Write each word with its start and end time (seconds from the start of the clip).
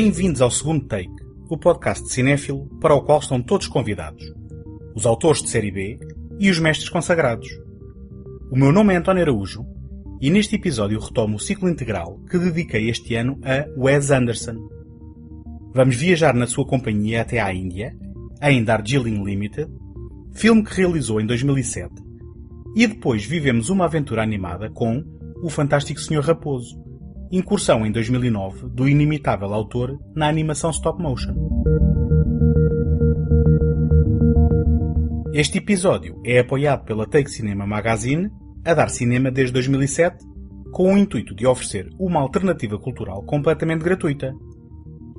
Bem-vindos 0.00 0.40
ao 0.40 0.48
segundo 0.48 0.86
take, 0.86 1.10
o 1.50 1.58
podcast 1.58 2.04
de 2.04 2.12
cinéfilo 2.12 2.66
para 2.80 2.94
o 2.94 3.02
qual 3.02 3.18
estão 3.18 3.42
todos 3.42 3.66
convidados. 3.66 4.22
Os 4.94 5.04
autores 5.04 5.42
de 5.42 5.48
série 5.48 5.72
B 5.72 5.98
e 6.38 6.48
os 6.48 6.60
mestres 6.60 6.88
consagrados. 6.88 7.48
O 8.48 8.56
meu 8.56 8.70
nome 8.70 8.94
é 8.94 8.96
António 8.96 9.24
Araújo 9.24 9.66
e 10.20 10.30
neste 10.30 10.54
episódio 10.54 11.00
retomo 11.00 11.34
o 11.34 11.40
ciclo 11.40 11.68
integral 11.68 12.20
que 12.30 12.38
dediquei 12.38 12.88
este 12.88 13.16
ano 13.16 13.40
a 13.42 13.66
Wes 13.76 14.12
Anderson. 14.12 14.68
Vamos 15.74 15.96
viajar 15.96 16.32
na 16.32 16.46
sua 16.46 16.64
companhia 16.64 17.22
até 17.22 17.40
à 17.40 17.52
Índia, 17.52 17.92
em 18.40 18.62
Darjeeling 18.62 19.24
Limited, 19.24 19.68
filme 20.32 20.62
que 20.62 20.76
realizou 20.76 21.20
em 21.20 21.26
2007, 21.26 21.92
e 22.76 22.86
depois 22.86 23.24
vivemos 23.24 23.68
uma 23.68 23.86
aventura 23.86 24.22
animada 24.22 24.70
com 24.70 25.02
O 25.42 25.50
Fantástico 25.50 25.98
Senhor 25.98 26.22
Raposo, 26.22 26.78
incursão 27.30 27.84
em 27.84 27.92
2009 27.92 28.68
do 28.70 28.88
inimitável 28.88 29.52
autor 29.52 29.98
na 30.14 30.28
animação 30.28 30.70
stop 30.70 31.02
motion. 31.02 31.34
Este 35.32 35.58
episódio 35.58 36.20
é 36.24 36.38
apoiado 36.38 36.84
pela 36.84 37.06
Take 37.06 37.30
Cinema 37.30 37.66
Magazine, 37.66 38.30
a 38.64 38.74
dar 38.74 38.88
cinema 38.88 39.30
desde 39.30 39.52
2007, 39.52 40.24
com 40.72 40.94
o 40.94 40.98
intuito 40.98 41.34
de 41.34 41.46
oferecer 41.46 41.88
uma 41.98 42.20
alternativa 42.20 42.78
cultural 42.78 43.22
completamente 43.24 43.84
gratuita. 43.84 44.34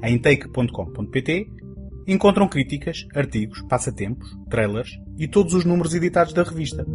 Em 0.04 0.18
take.com.pt 0.18 1.48
encontram 2.08 2.48
críticas, 2.48 3.06
artigos, 3.16 3.62
passatempos, 3.70 4.28
trailers 4.50 4.90
e 5.18 5.28
todos 5.28 5.54
os 5.54 5.64
números 5.64 5.94
editados 5.94 6.34
da 6.34 6.44
revista. 6.44 6.86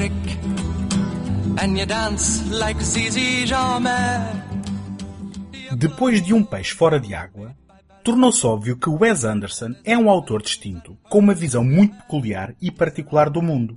Dietrich, 0.00 0.38
and 1.62 1.78
you 1.78 1.84
dance 1.84 2.42
like. 2.50 2.80
Depois 5.76 6.22
de 6.22 6.32
Um 6.32 6.42
Peixe 6.42 6.72
Fora 6.72 6.98
de 6.98 7.14
Água, 7.14 7.54
tornou-se 8.02 8.46
óbvio 8.46 8.78
que 8.78 8.88
Wes 8.88 9.24
Anderson 9.24 9.74
é 9.84 9.98
um 9.98 10.08
autor 10.08 10.40
distinto, 10.40 10.96
com 11.10 11.18
uma 11.18 11.34
visão 11.34 11.62
muito 11.62 11.96
peculiar 11.96 12.54
e 12.62 12.70
particular 12.70 13.28
do 13.28 13.42
mundo. 13.42 13.74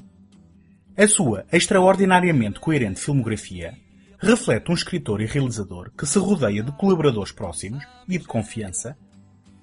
A 0.96 1.06
sua 1.08 1.46
extraordinariamente 1.52 2.58
coerente 2.58 3.02
filmografia 3.02 3.74
reflete 4.18 4.72
um 4.72 4.76
escritor 4.76 5.20
e 5.20 5.26
realizador 5.26 5.92
que 5.98 6.06
se 6.06 6.20
rodeia 6.20 6.64
de 6.64 6.72
colaboradores 6.72 7.34
próximos 7.34 7.84
e 8.08 8.18
de 8.18 8.24
confiança 8.24 8.98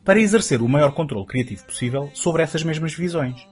para 0.05 0.20
exercer 0.20 0.61
o 0.61 0.69
maior 0.69 0.92
controle 0.92 1.27
criativo 1.27 1.64
possível 1.64 2.11
sobre 2.12 2.42
essas 2.42 2.62
mesmas 2.62 2.92
visões, 2.92 3.47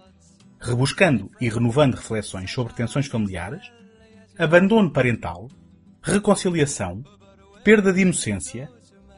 rebuscando 0.61 1.31
e 1.41 1.49
renovando 1.49 1.95
reflexões 1.95 2.51
sobre 2.51 2.75
tensões 2.75 3.07
familiares, 3.07 3.71
abandono 4.39 4.91
parental, 4.91 5.49
reconciliação, 6.03 7.03
perda 7.65 7.93
de 7.93 8.01
inocência, 8.01 8.71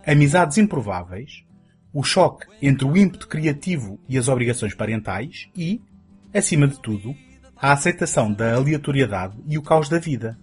amizades 0.06 0.59
improváveis, 0.59 1.45
o 1.93 2.03
choque 2.03 2.47
entre 2.62 2.87
o 2.87 2.97
ímpeto 2.97 3.27
criativo 3.29 3.99
e 4.09 4.17
as 4.17 4.29
obrigações 4.29 4.75
parentais 4.75 5.49
e, 5.56 5.81
acima 6.33 6.69
de 6.69 6.81
tudo, 6.81 7.15
a 7.56 7.73
aceitação 7.73 8.33
da 8.33 8.55
aleatoriedade 8.55 9.37
e 9.47 9.59
o 9.59 9.62
caos 9.62 9.89
da 9.89 9.99
vida. 9.99 10.39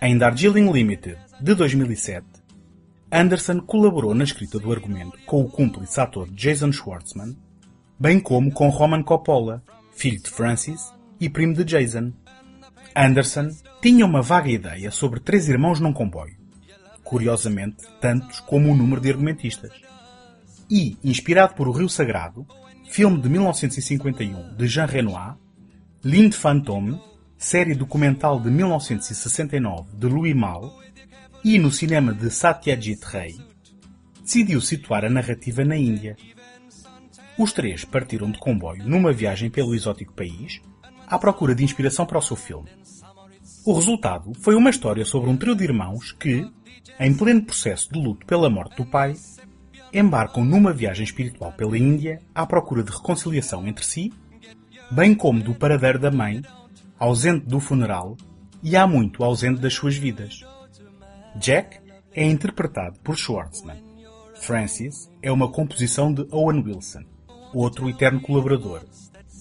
Em 0.00 0.16
Darjeeling 0.16 0.70
Limited, 0.70 1.18
de 1.40 1.54
2007, 1.54 2.26
Anderson 3.10 3.60
colaborou 3.60 4.14
na 4.14 4.24
escrita 4.24 4.58
do 4.58 4.72
argumento 4.72 5.18
com 5.24 5.42
o 5.42 5.48
cúmplice 5.48 6.00
ator 6.00 6.30
Jason 6.30 6.72
Schwartzman, 6.72 7.36
bem 7.98 8.20
como 8.20 8.52
com 8.52 8.68
Roman 8.68 9.02
Coppola, 9.02 9.62
filho 9.92 10.22
de 10.22 10.30
Francis 10.30 10.92
e 11.20 11.28
primo 11.28 11.54
de 11.54 11.64
Jason. 11.64 12.12
Anderson 12.94 13.50
tinha 13.82 14.06
uma 14.06 14.22
vaga 14.22 14.50
ideia 14.50 14.90
sobre 14.90 15.20
três 15.20 15.48
irmãos 15.48 15.80
num 15.80 15.92
comboio, 15.92 16.36
curiosamente 17.02 17.84
tantos 18.00 18.40
como 18.40 18.70
o 18.70 18.76
número 18.76 19.00
de 19.00 19.10
argumentistas. 19.10 19.72
E, 20.70 20.96
inspirado 21.02 21.54
por 21.54 21.66
O 21.66 21.72
Rio 21.72 21.88
Sagrado, 21.88 22.46
filme 22.88 23.20
de 23.20 23.28
1951 23.28 24.54
de 24.54 24.66
Jean 24.66 24.86
Renoir, 24.86 25.36
L'Inde 26.04 26.36
Fantôme, 26.36 27.00
série 27.36 27.74
documental 27.74 28.38
de 28.40 28.50
1969 28.50 29.96
de 29.96 30.06
Louis 30.06 30.34
Malle, 30.34 30.70
e 31.44 31.58
no 31.58 31.72
cinema 31.72 32.12
de 32.12 32.30
Satyajit 32.30 33.04
Ray, 33.04 33.36
decidiu 34.22 34.60
situar 34.60 35.04
a 35.04 35.10
narrativa 35.10 35.64
na 35.64 35.76
Índia. 35.76 36.16
Os 37.38 37.52
três 37.52 37.84
partiram 37.84 38.30
de 38.30 38.38
comboio 38.38 38.84
numa 38.84 39.12
viagem 39.12 39.48
pelo 39.48 39.72
exótico 39.72 40.12
país, 40.12 40.60
à 41.06 41.16
procura 41.16 41.54
de 41.54 41.62
inspiração 41.62 42.04
para 42.04 42.18
o 42.18 42.22
seu 42.22 42.34
filme. 42.34 42.68
O 43.64 43.72
resultado 43.72 44.32
foi 44.40 44.56
uma 44.56 44.70
história 44.70 45.04
sobre 45.04 45.30
um 45.30 45.36
trio 45.36 45.54
de 45.54 45.62
irmãos 45.62 46.10
que, 46.10 46.44
em 46.98 47.14
pleno 47.14 47.44
processo 47.44 47.92
de 47.92 48.00
luto 48.00 48.26
pela 48.26 48.50
morte 48.50 48.76
do 48.76 48.84
pai, 48.84 49.14
embarcam 49.92 50.44
numa 50.44 50.72
viagem 50.72 51.04
espiritual 51.04 51.52
pela 51.52 51.78
Índia 51.78 52.20
à 52.34 52.44
procura 52.44 52.82
de 52.82 52.90
reconciliação 52.90 53.68
entre 53.68 53.84
si, 53.84 54.12
bem 54.90 55.14
como 55.14 55.40
do 55.40 55.54
paradeiro 55.54 56.00
da 56.00 56.10
mãe, 56.10 56.42
ausente 56.98 57.46
do 57.46 57.60
funeral 57.60 58.16
e 58.62 58.76
há 58.76 58.84
muito 58.84 59.22
ausente 59.22 59.60
das 59.60 59.74
suas 59.74 59.96
vidas. 59.96 60.40
Jack 61.36 61.78
é 62.12 62.24
interpretado 62.24 62.98
por 62.98 63.16
Schwartzman. 63.16 63.80
Francis 64.40 65.08
é 65.22 65.30
uma 65.30 65.50
composição 65.50 66.12
de 66.12 66.26
Owen 66.30 66.62
Wilson, 66.64 67.04
outro 67.54 67.88
eterno 67.88 68.20
colaborador. 68.20 68.82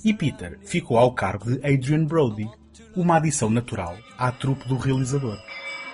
E 0.03 0.13
Peter 0.13 0.59
ficou 0.63 0.97
ao 0.97 1.11
cargo 1.11 1.45
de 1.45 1.57
Adrian 1.65 2.05
Brody, 2.05 2.49
uma 2.95 3.17
adição 3.17 3.49
natural 3.49 3.97
à 4.17 4.31
trupe 4.31 4.67
do 4.67 4.77
realizador. 4.77 5.37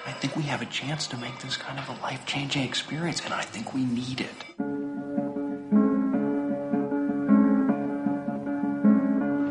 I 0.06 0.12
think 0.20 0.36
we 0.36 0.44
have 0.44 0.62
a 0.62 0.70
chance 0.70 1.08
to 1.08 1.18
make 1.18 1.38
this 1.40 1.56
kind 1.56 1.80
of 1.80 1.90
a 1.90 1.94
life 2.06 2.26
changing 2.26 2.64
experience, 2.66 3.22
and 3.26 3.34
I 3.34 3.44
think 3.44 3.74
we 3.74 3.82
need 3.86 4.20
it. 4.20 4.46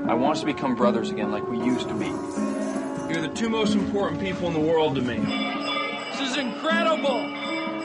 I 0.07 0.15
want 0.15 0.33
us 0.33 0.41
to 0.41 0.47
become 0.47 0.75
brothers 0.75 1.11
again 1.11 1.31
like 1.33 1.49
we 1.49 1.57
used 1.57 1.89
to 1.89 1.95
be. 1.95 2.13
You're 3.09 3.23
the 3.23 3.35
two 3.35 3.49
most 3.49 3.75
important 3.75 4.21
people 4.21 4.47
in 4.47 4.53
the 4.53 4.61
world 4.61 4.95
to 4.97 5.01
me. 5.01 5.17
This 6.13 6.33
is 6.33 6.37
incredible! 6.37 7.19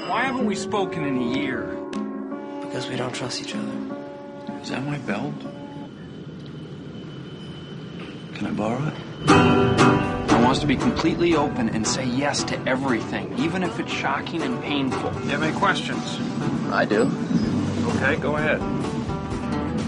Why 0.09 0.23
haven't 0.23 0.45
we 0.45 0.55
spoken 0.55 1.05
in 1.05 1.17
a 1.17 1.39
year? 1.39 1.73
Because 2.61 2.89
we 2.89 2.97
don't 2.97 3.13
trust 3.13 3.41
each 3.41 3.55
other. 3.55 3.86
Is 4.67 4.71
that 4.71 4.85
my 4.85 4.97
belt? 4.97 5.33
Can 8.33 8.47
I 8.47 8.51
borrow 8.51 8.85
it? 8.85 8.93
I 9.29 10.41
want 10.43 10.59
to 10.59 10.67
be 10.67 10.75
completely 10.75 11.37
open 11.37 11.69
and 11.69 11.87
say 11.87 12.03
yes 12.03 12.43
to 12.43 12.59
everything, 12.67 13.39
even 13.39 13.63
if 13.63 13.79
it's 13.79 13.93
shocking 13.93 14.41
and 14.41 14.61
painful. 14.61 15.13
You 15.23 15.29
have 15.29 15.43
any 15.43 15.57
questions? 15.57 16.19
I 16.69 16.83
do. 16.83 17.09
Okay, 17.95 18.17
go 18.17 18.35
ahead. 18.35 18.59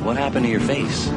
What 0.01 0.15
happened 0.15 0.45
to 0.45 0.49
your 0.49 0.61
face? 0.61 1.07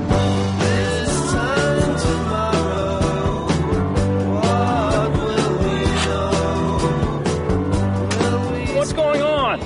What's 8.74 8.92
going 8.92 9.22
on? 9.22 9.62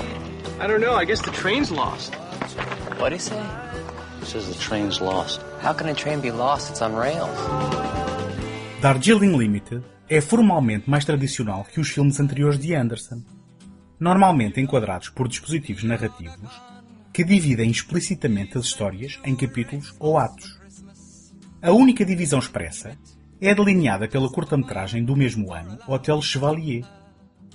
I 0.59 0.67
don't 0.67 0.81
know. 0.81 0.93
I 0.93 1.05
guess 1.05 1.23
the 1.23 1.31
train's 1.31 1.71
lost. 1.71 2.13
What'd 2.99 3.13
he 3.13 3.17
say? 3.17 3.66
Says 4.27 4.45
the 4.45 4.59
train's 4.59 4.99
lost. 4.99 5.39
How 5.63 5.73
can 5.73 5.87
a 5.87 5.93
train 5.93 6.19
be 6.19 6.31
lost? 6.31 6.69
It's 6.69 6.81
on 6.81 6.93
rails. 6.93 7.29
Darjeeling 8.81 9.37
Limited 9.37 9.81
é 10.09 10.19
formalmente 10.19 10.89
mais 10.89 11.05
tradicional 11.05 11.63
que 11.63 11.79
os 11.79 11.87
filmes 11.87 12.19
anteriores 12.19 12.59
de 12.59 12.75
Anderson, 12.75 13.23
normalmente 13.97 14.59
enquadrados 14.59 15.07
por 15.07 15.29
dispositivos 15.29 15.85
narrativos 15.85 16.61
que 17.13 17.23
dividem 17.23 17.71
explicitamente 17.71 18.57
as 18.57 18.65
histórias 18.65 19.17
em 19.23 19.33
capítulos 19.33 19.95
ou 19.97 20.17
atos. 20.17 20.59
A 21.61 21.71
única 21.71 22.03
divisão 22.03 22.39
expressa 22.39 22.97
é 23.39 23.55
delineada 23.55 24.09
pela 24.09 24.29
curta-metragem 24.29 25.05
do 25.05 25.15
mesmo 25.15 25.53
ano 25.53 25.79
Hotel 25.87 26.21
Chevalier, 26.21 26.83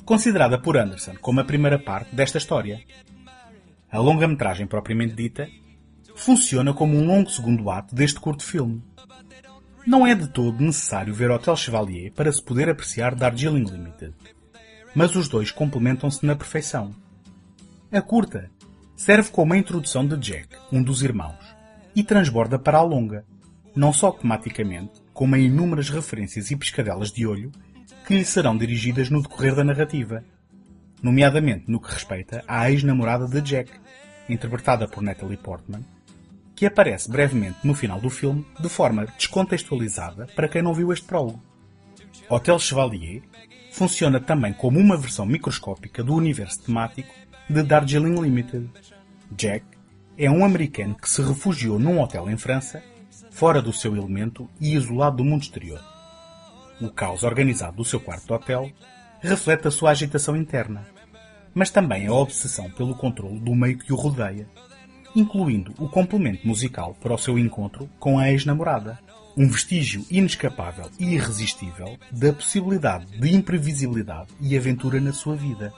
considerada 0.06 0.58
por 0.58 0.78
Anderson 0.78 1.16
como 1.20 1.38
a 1.38 1.44
primeira 1.44 1.78
parte 1.78 2.14
desta 2.14 2.38
história. 2.38 2.80
A 3.90 3.98
longa-metragem 3.98 4.66
propriamente 4.66 5.14
dita 5.14 5.46
funciona 6.14 6.72
como 6.72 6.96
um 6.96 7.06
longo 7.06 7.30
segundo 7.30 7.68
ato 7.70 7.94
deste 7.94 8.20
curto 8.20 8.44
filme. 8.44 8.82
Não 9.86 10.06
é 10.06 10.14
de 10.14 10.28
todo 10.28 10.62
necessário 10.62 11.12
ver 11.12 11.30
Hotel 11.30 11.56
Chevalier 11.56 12.12
para 12.12 12.32
se 12.32 12.42
poder 12.42 12.68
apreciar 12.68 13.14
Darjeeling 13.14 13.64
Limited, 13.64 14.14
mas 14.94 15.16
os 15.16 15.28
dois 15.28 15.50
complementam-se 15.50 16.24
na 16.24 16.36
perfeição. 16.36 16.94
A 17.90 18.00
curta 18.00 18.50
serve 18.94 19.30
como 19.30 19.52
a 19.52 19.58
introdução 19.58 20.06
de 20.06 20.16
Jack, 20.16 20.48
um 20.70 20.82
dos 20.82 21.02
irmãos, 21.02 21.56
e 21.94 22.04
transborda 22.04 22.58
para 22.58 22.78
a 22.78 22.82
longa, 22.82 23.24
não 23.74 23.92
só 23.92 24.12
tematicamente, 24.12 25.02
como 25.12 25.34
em 25.34 25.46
inúmeras 25.46 25.90
referências 25.90 26.50
e 26.50 26.56
piscadelas 26.56 27.10
de 27.10 27.26
olho 27.26 27.50
que 28.06 28.14
lhe 28.14 28.24
serão 28.24 28.56
dirigidas 28.56 29.10
no 29.10 29.22
decorrer 29.22 29.54
da 29.54 29.64
narrativa, 29.64 30.24
nomeadamente 31.02 31.70
no 31.70 31.80
que 31.80 31.92
respeita 31.92 32.44
à 32.46 32.70
ex-namorada 32.70 33.26
de 33.26 33.40
Jack, 33.40 33.72
interpretada 34.28 34.86
por 34.86 35.02
Natalie 35.02 35.36
Portman, 35.36 35.84
que 36.54 36.66
aparece 36.66 37.10
brevemente 37.10 37.58
no 37.64 37.74
final 37.74 38.00
do 38.00 38.10
filme 38.10 38.46
de 38.60 38.68
forma 38.68 39.06
descontextualizada 39.06 40.26
para 40.34 40.48
quem 40.48 40.62
não 40.62 40.74
viu 40.74 40.92
este 40.92 41.06
prólogo. 41.06 41.42
Hotel 42.28 42.58
Chevalier 42.58 43.22
funciona 43.72 44.20
também 44.20 44.52
como 44.52 44.78
uma 44.78 44.96
versão 44.96 45.26
microscópica 45.26 46.04
do 46.04 46.14
universo 46.14 46.62
temático 46.62 47.12
de 47.48 47.62
Darjeeling 47.62 48.20
Limited. 48.20 48.70
Jack 49.30 49.64
é 50.16 50.30
um 50.30 50.44
americano 50.44 50.94
que 50.94 51.08
se 51.08 51.22
refugiou 51.22 51.78
num 51.78 52.00
hotel 52.00 52.28
em 52.28 52.36
França, 52.36 52.82
fora 53.30 53.62
do 53.62 53.72
seu 53.72 53.96
elemento 53.96 54.48
e 54.60 54.74
isolado 54.74 55.16
do 55.16 55.24
mundo 55.24 55.42
exterior. 55.42 55.80
O 56.80 56.90
caos 56.90 57.22
organizado 57.22 57.76
do 57.76 57.84
seu 57.84 57.98
quarto 57.98 58.26
de 58.26 58.32
hotel 58.32 58.70
reflete 59.20 59.68
a 59.68 59.70
sua 59.70 59.90
agitação 59.90 60.36
interna, 60.36 60.86
mas 61.54 61.70
também 61.70 62.06
a 62.06 62.12
obsessão 62.12 62.70
pelo 62.70 62.94
controle 62.94 63.38
do 63.40 63.54
meio 63.54 63.78
que 63.78 63.92
o 63.92 63.96
rodeia, 63.96 64.48
incluindo 65.14 65.74
o 65.78 65.88
complemento 65.88 66.46
musical 66.46 66.96
para 67.00 67.14
o 67.14 67.18
seu 67.18 67.38
encontro 67.38 67.88
com 67.98 68.18
a 68.18 68.30
ex-namorada, 68.30 68.98
um 69.36 69.48
vestígio 69.48 70.04
inescapável 70.10 70.90
e 70.98 71.14
irresistível 71.14 71.98
da 72.10 72.32
possibilidade 72.32 73.06
de 73.18 73.34
imprevisibilidade 73.34 74.32
e 74.40 74.56
aventura 74.56 75.00
na 75.00 75.12
sua 75.12 75.36
vida. 75.36 75.72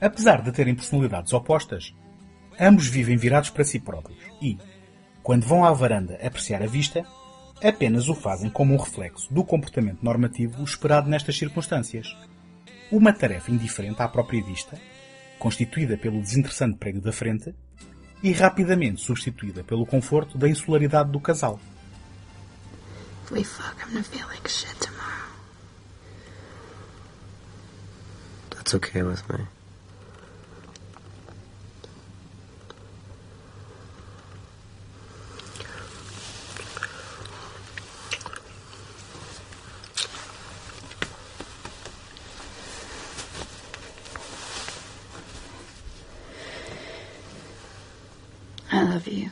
Apesar 0.00 0.42
de 0.42 0.52
terem 0.52 0.74
personalidades 0.74 1.32
opostas, 1.32 1.94
ambos 2.58 2.86
vivem 2.86 3.16
virados 3.16 3.50
para 3.50 3.64
si 3.64 3.78
próprios 3.78 4.18
e, 4.42 4.58
quando 5.22 5.46
vão 5.46 5.64
à 5.64 5.72
varanda 5.72 6.18
apreciar 6.22 6.62
a 6.62 6.66
vista, 6.66 7.04
apenas 7.62 8.08
o 8.08 8.14
fazem 8.14 8.50
como 8.50 8.74
um 8.74 8.78
reflexo 8.78 9.32
do 9.32 9.44
comportamento 9.44 10.02
normativo 10.02 10.62
esperado 10.62 11.08
nestas 11.08 11.38
circunstâncias. 11.38 12.14
Uma 12.90 13.12
tarefa 13.12 13.50
indiferente 13.50 14.02
à 14.02 14.08
própria 14.08 14.42
vista, 14.42 14.78
constituída 15.38 15.96
pelo 15.96 16.20
desinteressante 16.20 16.76
prego 16.76 17.00
da 17.00 17.12
frente, 17.12 17.54
e 18.24 18.32
rapidamente 18.32 19.02
substituída 19.02 19.62
pelo 19.62 19.84
conforto 19.84 20.38
da 20.38 20.48
insularidade 20.48 21.12
do 21.12 21.20
casal. 21.20 21.60
We 23.30 23.44
fuck, 23.44 23.76
I'm 23.82 23.92
gonna 23.92 24.02
feel 24.02 24.26
like 24.28 24.48
shit 24.48 24.74
tomorrow. 24.80 25.28
That's 28.48 28.74
okay 28.74 29.02
with 29.02 29.22
me. 29.28 29.46
I 48.74 48.82
love 48.82 49.06
you. 49.06 49.30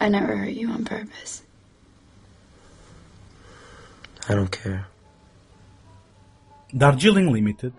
I 0.00 0.08
never 0.08 0.34
hurt 0.34 0.56
you 0.56 0.70
on 0.70 0.82
purpose. 0.84 1.42
I 4.28 4.34
don't 4.34 4.50
care. 4.50 4.86
Darjeeling 6.72 7.30
Limited 7.30 7.74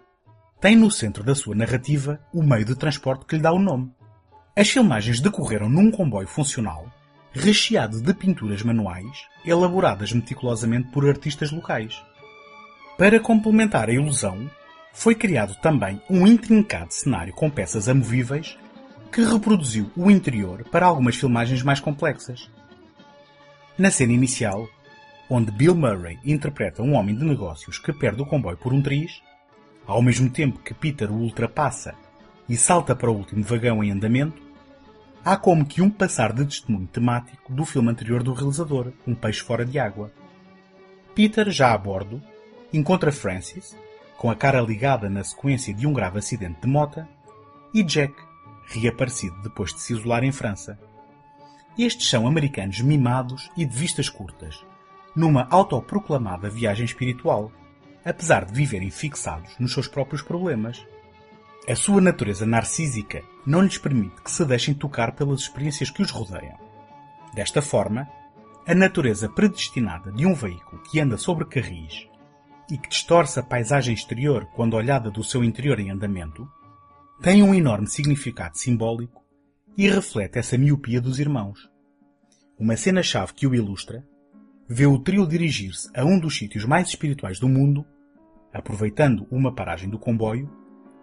tem 0.59 0.75
no 0.75 0.91
centro 0.91 1.23
da 1.23 1.33
sua 1.33 1.55
narrativa 1.55 2.19
o 2.31 2.43
meio 2.43 2.63
de 2.63 2.75
transporte 2.75 3.25
que 3.25 3.35
lhe 3.35 3.41
dá 3.41 3.51
o 3.51 3.57
nome. 3.57 3.91
As 4.55 4.69
filmagens 4.69 5.19
decorreram 5.19 5.67
num 5.67 5.89
comboio 5.89 6.27
funcional, 6.27 6.85
recheado 7.31 8.01
de 8.01 8.13
pinturas 8.13 8.61
manuais, 8.61 9.25
elaboradas 9.43 10.11
meticulosamente 10.11 10.89
por 10.91 11.07
artistas 11.07 11.51
locais. 11.51 12.03
Para 12.97 13.19
complementar 13.19 13.89
a 13.89 13.93
ilusão, 13.93 14.47
foi 14.93 15.15
criado 15.15 15.55
também 15.55 15.99
um 16.09 16.27
intrincado 16.27 16.93
cenário 16.93 17.33
com 17.33 17.49
peças 17.49 17.87
amovíveis 17.89 18.57
que 19.11 19.23
reproduziu 19.23 19.91
o 19.95 20.09
interior 20.09 20.63
para 20.71 20.85
algumas 20.85 21.15
filmagens 21.15 21.61
mais 21.61 21.79
complexas. 21.79 22.49
Na 23.77 23.91
cena 23.91 24.13
inicial, 24.13 24.67
onde 25.29 25.51
Bill 25.51 25.75
Murray 25.75 26.17
interpreta 26.23 26.81
um 26.81 26.93
homem 26.93 27.15
de 27.15 27.25
negócios 27.25 27.77
que 27.77 27.91
perde 27.91 28.21
o 28.21 28.25
comboio 28.25 28.57
por 28.57 28.73
um 28.73 28.81
triz, 28.81 29.21
ao 29.85 30.01
mesmo 30.01 30.29
tempo 30.29 30.59
que 30.59 30.73
Peter 30.73 31.11
o 31.11 31.15
ultrapassa 31.15 31.93
e 32.47 32.55
salta 32.55 32.95
para 32.95 33.11
o 33.11 33.15
último 33.15 33.43
vagão 33.43 33.83
em 33.83 33.91
andamento, 33.91 34.41
há 35.25 35.35
como 35.35 35.65
que 35.65 35.81
um 35.81 35.89
passar 35.89 36.31
de 36.31 36.45
testemunho 36.45 36.87
temático 36.87 37.53
do 37.53 37.65
filme 37.65 37.89
anterior 37.89 38.23
do 38.23 38.33
realizador, 38.33 38.93
Um 39.05 39.13
Peixe 39.13 39.41
Fora 39.41 39.65
de 39.65 39.77
Água. 39.77 40.11
Peter, 41.13 41.49
já 41.49 41.73
a 41.73 41.77
bordo, 41.77 42.21
encontra 42.71 43.11
Francis, 43.11 43.77
com 44.17 44.31
a 44.31 44.35
cara 44.35 44.61
ligada 44.61 45.09
na 45.09 45.23
sequência 45.23 45.73
de 45.73 45.85
um 45.85 45.93
grave 45.93 46.19
acidente 46.19 46.61
de 46.61 46.67
mota, 46.67 47.07
e 47.73 47.83
Jack, 47.83 48.13
reaparecido 48.79 49.41
depois 49.41 49.73
de 49.73 49.81
se 49.81 49.93
isolar 49.93 50.23
em 50.23 50.31
França. 50.31 50.79
Estes 51.77 52.09
são 52.09 52.27
americanos 52.27 52.81
mimados 52.81 53.49
e 53.55 53.65
de 53.65 53.75
vistas 53.75 54.09
curtas, 54.09 54.63
numa 55.15 55.47
autoproclamada 55.49 56.49
viagem 56.49 56.85
espiritual, 56.85 57.51
apesar 58.03 58.45
de 58.45 58.53
viverem 58.53 58.89
fixados 58.89 59.57
nos 59.59 59.73
seus 59.73 59.87
próprios 59.87 60.21
problemas. 60.21 60.85
A 61.67 61.75
sua 61.75 62.01
natureza 62.01 62.45
narcísica 62.45 63.23
não 63.45 63.61
lhes 63.61 63.77
permite 63.77 64.21
que 64.21 64.31
se 64.31 64.43
deixem 64.43 64.73
tocar 64.73 65.13
pelas 65.13 65.41
experiências 65.41 65.89
que 65.89 66.01
os 66.01 66.09
rodeiam. 66.09 66.57
Desta 67.33 67.61
forma, 67.61 68.09
a 68.67 68.75
natureza 68.75 69.29
predestinada 69.29 70.11
de 70.11 70.25
um 70.25 70.33
veículo 70.33 70.81
que 70.83 70.99
anda 70.99 71.17
sobre 71.17 71.45
carris 71.45 72.07
e 72.69 72.77
que 72.77 72.89
distorce 72.89 73.39
a 73.39 73.43
paisagem 73.43 73.93
exterior 73.93 74.45
quando 74.53 74.75
olhada 74.75 75.09
do 75.09 75.23
seu 75.23 75.43
interior 75.43 75.79
em 75.79 75.89
andamento, 75.89 76.49
tem 77.21 77.43
um 77.43 77.53
enorme 77.53 77.85
significado 77.85 78.57
simbólico 78.57 79.23
e 79.77 79.87
reflete 79.87 80.39
essa 80.39 80.57
miopia 80.57 80.99
dos 80.99 81.19
irmãos. 81.19 81.69
Uma 82.57 82.75
cena-chave 82.75 83.33
que 83.33 83.45
o 83.45 83.53
ilustra 83.53 84.03
vê 84.67 84.87
o 84.87 84.97
trio 84.97 85.27
dirigir-se 85.27 85.87
a 85.95 86.03
um 86.03 86.19
dos 86.19 86.35
sítios 86.35 86.65
mais 86.65 86.87
espirituais 86.87 87.39
do 87.39 87.47
mundo, 87.47 87.85
aproveitando 88.51 89.27
uma 89.29 89.53
paragem 89.53 89.87
do 89.87 89.99
comboio, 89.99 90.49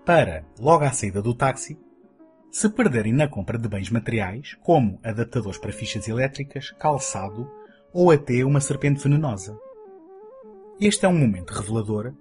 para, 0.04 0.44
logo 0.58 0.82
à 0.82 0.90
saída 0.90 1.22
do 1.22 1.32
táxi, 1.32 1.78
se 2.50 2.68
perderem 2.68 3.12
na 3.12 3.28
compra 3.28 3.56
de 3.56 3.68
bens 3.68 3.88
materiais, 3.88 4.56
como 4.62 4.98
adaptadores 5.04 5.58
para 5.58 5.72
fichas 5.72 6.08
elétricas, 6.08 6.72
calçado 6.80 7.48
ou 7.92 8.10
até 8.10 8.44
uma 8.44 8.60
serpente 8.60 9.00
venenosa. 9.00 9.56
Este 10.80 11.06
é 11.06 11.08
um 11.08 11.16
momento 11.16 11.52
revelador 11.52 12.12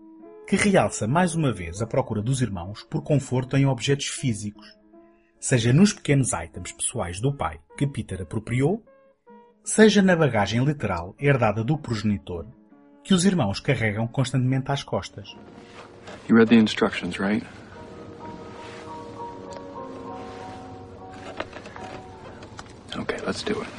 que 0.48 0.56
realça 0.56 1.06
mais 1.06 1.36
uma 1.36 1.52
vez 1.52 1.82
a 1.82 1.86
procura 1.86 2.22
dos 2.22 2.42
irmãos 2.42 2.82
por 2.84 3.04
conforto 3.04 3.58
em 3.58 3.66
objetos 3.66 4.08
físicos, 4.08 4.66
seja 5.38 5.74
nos 5.74 5.92
pequenos 5.92 6.32
itens 6.32 6.72
pessoais 6.72 7.20
do 7.20 7.36
pai 7.36 7.60
que 7.78 7.86
Peter 7.86 8.22
apropriou, 8.22 8.82
seja 9.62 10.02
na 10.02 10.16
bagagem 10.16 10.64
literal 10.64 11.14
herdada 11.20 11.66
do 11.66 11.78
progenitor 11.78 12.48
que 13.04 13.14
os 13.14 13.26
irmãos 13.26 13.60
carregam 13.60 14.08
constantemente 14.08 14.72
às 14.72 14.84
costas. 14.84 15.36
You 16.30 16.38
read 16.38 16.48
the 16.48 16.56
instructions, 16.56 17.18
right? 17.20 17.46
Okay, 22.96 23.18
let's 23.26 23.44
do 23.44 23.62
it. 23.62 23.70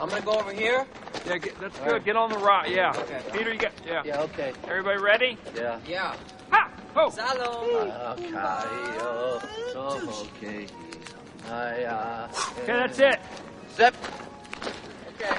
I'm 0.00 0.08
gonna 0.08 0.20
go 0.20 0.32
over 0.32 0.52
here. 0.52 0.84
Yeah, 1.26 1.38
get, 1.38 1.60
that's 1.60 1.78
good. 1.78 2.04
Get 2.04 2.16
on 2.16 2.30
the 2.30 2.38
rock. 2.38 2.68
Yeah. 2.68 2.92
Okay. 2.96 3.20
Peter, 3.32 3.52
you 3.52 3.58
got. 3.58 3.72
Yeah. 3.86 4.02
Yeah, 4.04 4.22
okay. 4.22 4.52
Everybody 4.66 5.00
ready? 5.00 5.38
Yeah. 5.54 5.78
Yeah. 5.86 6.16
Ha! 6.50 6.70
Ho! 6.94 7.10
Salom. 7.10 8.18
Okay. 8.18 8.32
Oh, 9.74 10.26
okay. 10.36 10.66
Ah. 11.48 12.28
Okay, 12.58 12.66
that's 12.66 12.98
it. 12.98 13.20
Zip. 13.76 13.94
Okay. 15.14 15.38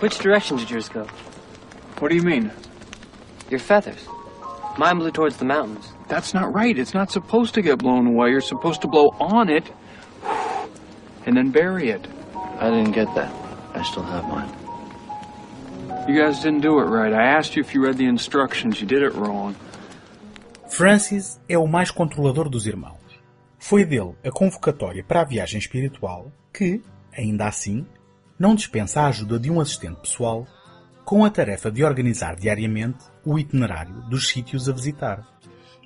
Which 0.00 0.18
direction 0.18 0.56
did 0.56 0.70
yours 0.70 0.88
go? 0.88 1.06
What 1.98 2.10
do 2.10 2.16
you 2.16 2.22
mean? 2.22 2.50
Your 3.50 3.60
feathers. 3.60 4.06
Mine 4.78 4.98
blew 4.98 5.10
towards 5.10 5.36
the 5.38 5.44
mountains. 5.44 5.92
That's 6.08 6.34
not 6.34 6.54
right. 6.54 6.78
It's 6.78 6.94
not 6.94 7.10
supposed 7.10 7.54
to 7.54 7.62
get 7.62 7.78
blown 7.78 8.06
away. 8.06 8.30
You're 8.30 8.40
supposed 8.40 8.82
to 8.82 8.88
blow 8.88 9.14
on 9.18 9.48
it 9.48 9.64
and 11.24 11.36
then 11.36 11.50
bury 11.50 11.90
it. 11.90 12.06
I 12.60 12.70
didn't 12.70 12.92
get 12.92 13.14
that. 13.14 13.32
I 13.74 13.82
still 13.82 14.02
have 14.02 14.28
mine. 14.28 14.52
You 16.08 16.20
guys 16.22 16.40
didn't 16.40 16.60
do 16.60 16.78
it 16.80 16.84
right. 16.84 17.12
I 17.12 17.36
asked 17.36 17.56
you 17.56 17.62
if 17.62 17.74
you 17.74 17.82
read 17.82 17.96
the 17.96 18.06
instructions. 18.06 18.80
You 18.80 18.86
did 18.86 19.02
it 19.02 19.14
wrong. 19.14 19.56
Francis 20.68 21.40
é 21.48 21.56
o 21.56 21.66
mais 21.66 21.90
controlador 21.90 22.48
dos 22.50 22.66
irmãos, 22.66 23.00
Foi 23.58 23.84
dele 23.84 24.14
a 24.24 24.30
convocatória 24.30 25.02
para 25.02 25.22
a 25.22 25.24
viagem 25.24 25.58
espiritual 25.58 26.30
que, 26.52 26.82
ainda 27.16 27.46
assim, 27.46 27.86
não 28.38 28.54
dispensa 28.54 29.00
a 29.00 29.06
ajuda 29.08 29.40
de 29.40 29.50
um 29.50 29.60
assistente 29.60 30.00
pessoal 30.00 30.46
com 31.06 31.24
a 31.24 31.30
tarefa 31.30 31.70
de 31.70 31.84
organizar 31.84 32.34
diariamente 32.34 32.98
o 33.24 33.38
itinerário 33.38 33.94
dos 34.10 34.26
sítios 34.26 34.68
a 34.68 34.72
visitar, 34.72 35.24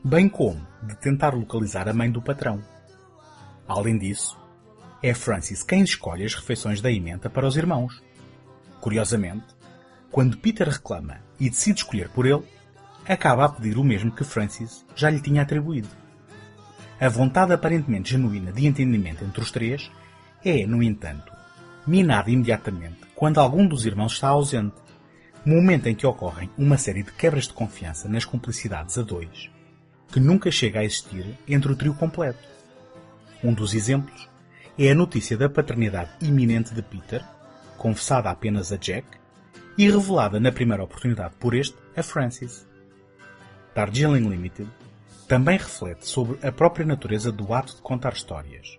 bem 0.03 0.31
como 0.31 0.67
de 0.83 0.97
tentar 0.97 1.35
localizar 1.35 1.87
a 1.91 1.93
mãe 1.93 2.11
do 2.11 2.23
patrão. 2.23 2.65
Além 3.69 3.99
disso, 3.99 4.41
é 5.03 5.13
Francis 5.13 5.63
quem 5.63 5.83
escolhe 5.83 6.25
as 6.25 6.35
refeições 6.35 6.81
da 6.81 6.91
emenda 6.91 7.29
para 7.29 7.47
os 7.47 7.55
irmãos. 7.55 8.03
Curiosamente, 8.81 9.45
quando 10.11 10.39
Peter 10.39 10.67
reclama 10.67 11.19
e 11.39 11.51
decide 11.51 11.81
escolher 11.81 12.09
por 12.09 12.25
ele, 12.25 12.43
acaba 13.07 13.45
a 13.45 13.49
pedir 13.51 13.77
o 13.77 13.85
mesmo 13.85 14.11
que 14.11 14.25
Francis 14.25 14.87
já 14.97 15.11
lhe 15.11 15.21
tinha 15.21 15.43
atribuído. 15.43 15.89
A 16.99 17.11
vontade 17.11 17.53
aparentemente 17.53 18.13
genuína 18.13 18.53
de 18.53 18.67
entendimento 18.67 19.23
entre 19.23 19.43
os 19.43 19.51
três 19.51 19.93
é, 20.43 20.67
no 20.67 20.83
entanto, 20.83 21.31
minada 21.87 22.31
imediatamente 22.31 23.11
quando 23.21 23.37
algum 23.37 23.67
dos 23.67 23.85
irmãos 23.85 24.15
está 24.15 24.29
ausente, 24.29 24.80
momento 25.45 25.87
em 25.87 25.95
que 25.95 26.07
ocorrem 26.07 26.51
uma 26.59 26.77
série 26.77 27.03
de 27.03 27.13
quebras 27.13 27.49
de 27.49 27.55
confiança 27.55 28.09
nas 28.09 28.25
cumplicidades 28.25 28.99
a 28.99 29.03
dois, 29.03 29.51
que 30.09 30.21
nunca 30.21 30.51
chega 30.51 30.81
a 30.81 30.85
existir 30.85 31.25
entre 31.49 31.73
o 31.73 31.77
trio 31.77 31.95
completo. 31.95 32.49
Um 33.43 33.55
dos 33.55 33.75
exemplos 33.75 34.29
é 34.79 34.91
a 34.91 34.95
notícia 34.95 35.37
da 35.37 35.49
paternidade 35.49 36.11
iminente 36.21 36.75
de 36.75 36.83
Peter, 36.83 37.25
confessada 37.79 38.31
apenas 38.31 38.73
a 38.73 38.77
Jack, 38.77 39.07
e 39.79 39.91
revelada 39.91 40.39
na 40.39 40.53
primeira 40.53 40.85
oportunidade 40.85 41.35
por 41.39 41.55
este 41.55 41.77
a 41.97 42.03
Francis. 42.03 42.67
Darjeeling 43.75 44.29
Limited 44.29 44.69
também 45.27 45.57
reflete 45.57 46.07
sobre 46.07 46.45
a 46.47 46.51
própria 46.53 46.85
natureza 46.85 47.31
do 47.31 47.55
ato 47.55 47.77
de 47.77 47.83
contar 47.83 48.13
histórias, 48.13 48.79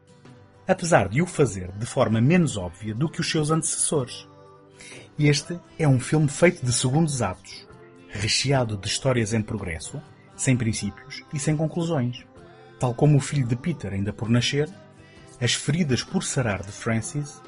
apesar 0.67 1.07
de 1.07 1.21
o 1.21 1.25
fazer 1.25 1.71
de 1.71 1.85
forma 1.85 2.19
menos 2.19 2.57
óbvia 2.57 2.93
do 2.93 3.09
que 3.09 3.21
os 3.21 3.31
seus 3.31 3.49
antecessores. 3.51 4.27
Este 5.19 5.59
é 5.77 5.87
um 5.87 5.99
filme 5.99 6.27
feito 6.27 6.65
de 6.65 6.71
segundos 6.71 7.21
atos, 7.21 7.67
recheado 8.09 8.77
de 8.77 8.87
histórias 8.87 9.33
em 9.33 9.41
progresso, 9.41 10.01
sem 10.35 10.55
princípios 10.57 11.23
e 11.33 11.39
sem 11.39 11.55
conclusões. 11.55 12.25
Tal 12.79 12.93
como 12.93 13.17
o 13.17 13.21
filho 13.21 13.45
de 13.45 13.55
Peter 13.55 13.93
ainda 13.93 14.11
por 14.11 14.29
nascer, 14.29 14.69
as 15.39 15.53
feridas 15.53 16.03
por 16.03 16.23
sarar 16.23 16.63
de 16.63 16.71
Francis, 16.71 17.41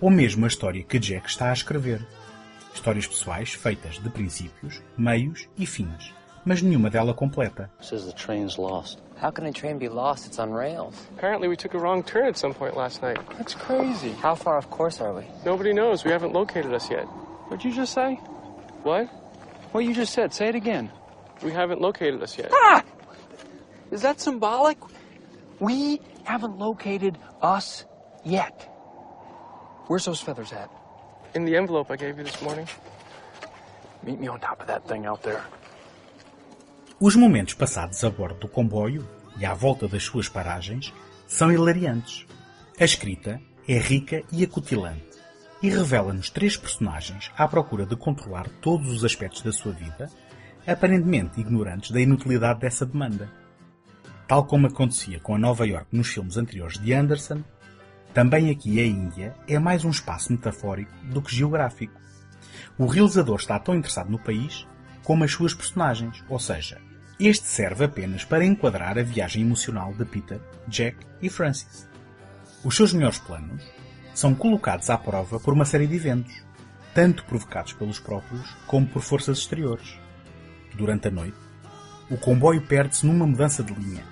ou 0.00 0.10
mesmo 0.10 0.44
a 0.44 0.48
história 0.48 0.84
que 0.84 0.98
Jack 0.98 1.28
está 1.28 1.50
a 1.50 1.54
escrever. 1.54 2.06
Histórias 2.72 3.06
pessoais 3.06 3.52
feitas 3.52 3.98
de 3.98 4.10
princípios, 4.10 4.82
meios 4.96 5.48
e 5.56 5.66
fins, 5.66 6.14
mas 6.46 6.62
nenhuma 6.62 6.88
dela 6.88 7.12
completa. 7.12 7.68
Says 7.80 8.06
the 8.06 8.12
train's 8.12 8.56
lost. 8.56 9.02
How 9.16 9.30
can 9.30 9.44
a 9.46 9.52
train 9.52 9.78
be 9.78 9.88
lost? 9.88 10.26
It's 10.26 10.38
on 10.38 10.52
rails. 10.52 10.94
Apparently, 11.16 11.48
we 11.48 11.56
took 11.56 11.74
a 11.74 11.78
wrong 11.78 12.02
turn 12.02 12.26
at 12.28 12.38
some 12.38 12.54
point 12.54 12.76
last 12.76 13.02
night. 13.02 13.18
That's 13.36 13.54
crazy. 13.54 14.12
How 14.12 14.34
far 14.36 14.56
off 14.56 14.70
course 14.70 15.00
are 15.00 15.12
we? 15.12 15.24
Nobody 15.44 15.72
knows. 15.72 16.04
We 16.04 16.12
haven't 16.12 16.32
located 16.32 16.72
us 16.72 16.88
yet. 16.88 17.04
What'd 17.48 17.64
you 17.64 17.72
just 17.72 17.92
say? 17.92 18.14
What? 18.84 19.06
What 19.72 19.80
you 19.80 19.92
just 19.92 20.12
said. 20.14 20.32
Say 20.32 20.48
it 20.48 20.54
again. 20.54 20.90
We 21.42 21.50
haven't 21.50 21.80
located 21.80 22.22
us 22.22 22.38
yet. 22.38 22.50
Ah! 22.52 22.84
Is 23.90 24.02
that 24.02 24.20
symbolic? 24.20 24.78
We 25.58 26.00
haven't 26.24 26.58
located 26.58 27.18
us 27.42 27.84
yet. 28.24 28.68
Where's 29.88 30.04
those 30.04 30.20
feathers 30.20 30.52
at? 30.52 30.70
In 31.34 31.44
the 31.44 31.56
envelope 31.56 31.90
I 31.90 31.96
gave 31.96 32.18
you 32.18 32.24
this 32.24 32.40
morning. 32.40 32.68
Meet 34.02 34.20
me 34.20 34.28
on 34.28 34.40
top 34.40 34.60
of 34.60 34.66
that 34.68 34.86
thing 34.86 35.06
out 35.06 35.22
there. 35.22 35.44
Os 36.98 37.14
momentos 37.14 37.52
passados 37.52 38.02
a 38.04 38.08
bordo 38.08 38.40
do 38.40 38.48
comboio 38.48 39.06
e 39.38 39.44
à 39.44 39.52
volta 39.52 39.86
das 39.86 40.02
suas 40.02 40.30
paragens 40.30 40.94
são 41.26 41.52
hilariantes. 41.52 42.26
A 42.80 42.84
escrita 42.84 43.38
é 43.68 43.78
rica 43.78 44.22
e 44.32 44.42
acutilante 44.42 45.04
e 45.62 45.68
revela-nos 45.68 46.30
três 46.30 46.56
personagens 46.56 47.30
à 47.36 47.46
procura 47.46 47.84
de 47.84 47.94
controlar 47.96 48.48
todos 48.62 48.90
os 48.90 49.04
aspectos 49.04 49.42
da 49.42 49.52
sua 49.52 49.72
vida, 49.72 50.08
aparentemente 50.66 51.38
ignorantes 51.38 51.90
da 51.90 52.00
inutilidade 52.00 52.60
dessa 52.60 52.86
demanda. 52.86 53.30
Tal 54.26 54.46
como 54.46 54.66
acontecia 54.66 55.20
com 55.20 55.34
a 55.34 55.38
Nova 55.38 55.66
York 55.66 55.88
nos 55.92 56.08
filmes 56.08 56.38
anteriores 56.38 56.78
de 56.78 56.94
Anderson, 56.94 57.44
também 58.14 58.48
aqui 58.48 58.80
a 58.80 58.86
Índia 58.86 59.34
é 59.46 59.58
mais 59.58 59.84
um 59.84 59.90
espaço 59.90 60.32
metafórico 60.32 60.92
do 61.04 61.20
que 61.20 61.36
geográfico. 61.36 62.00
O 62.78 62.86
realizador 62.86 63.36
está 63.36 63.58
tão 63.58 63.74
interessado 63.74 64.10
no 64.10 64.18
país 64.18 64.66
como 65.06 65.22
as 65.22 65.30
suas 65.30 65.54
personagens, 65.54 66.24
ou 66.28 66.38
seja, 66.38 66.80
este 67.18 67.46
serve 67.46 67.84
apenas 67.86 68.24
para 68.24 68.44
enquadrar 68.44 68.98
a 68.98 69.02
viagem 69.02 69.42
emocional 69.42 69.94
de 69.94 70.04
Peter, 70.04 70.40
Jack 70.68 70.98
e 71.22 71.30
Francis. 71.30 71.88
Os 72.62 72.76
seus 72.76 72.92
melhores 72.92 73.18
planos 73.18 73.62
são 74.14 74.34
colocados 74.34 74.90
à 74.90 74.98
prova 74.98 75.40
por 75.40 75.54
uma 75.54 75.64
série 75.64 75.86
de 75.86 75.96
eventos, 75.96 76.44
tanto 76.94 77.24
provocados 77.24 77.72
pelos 77.72 77.98
próprios 77.98 78.54
como 78.66 78.86
por 78.86 79.02
forças 79.02 79.38
exteriores. 79.38 79.98
Durante 80.74 81.08
a 81.08 81.10
noite, 81.10 81.38
o 82.10 82.18
comboio 82.18 82.60
perde-se 82.62 83.06
numa 83.06 83.26
mudança 83.26 83.62
de 83.62 83.72
linha 83.72 84.04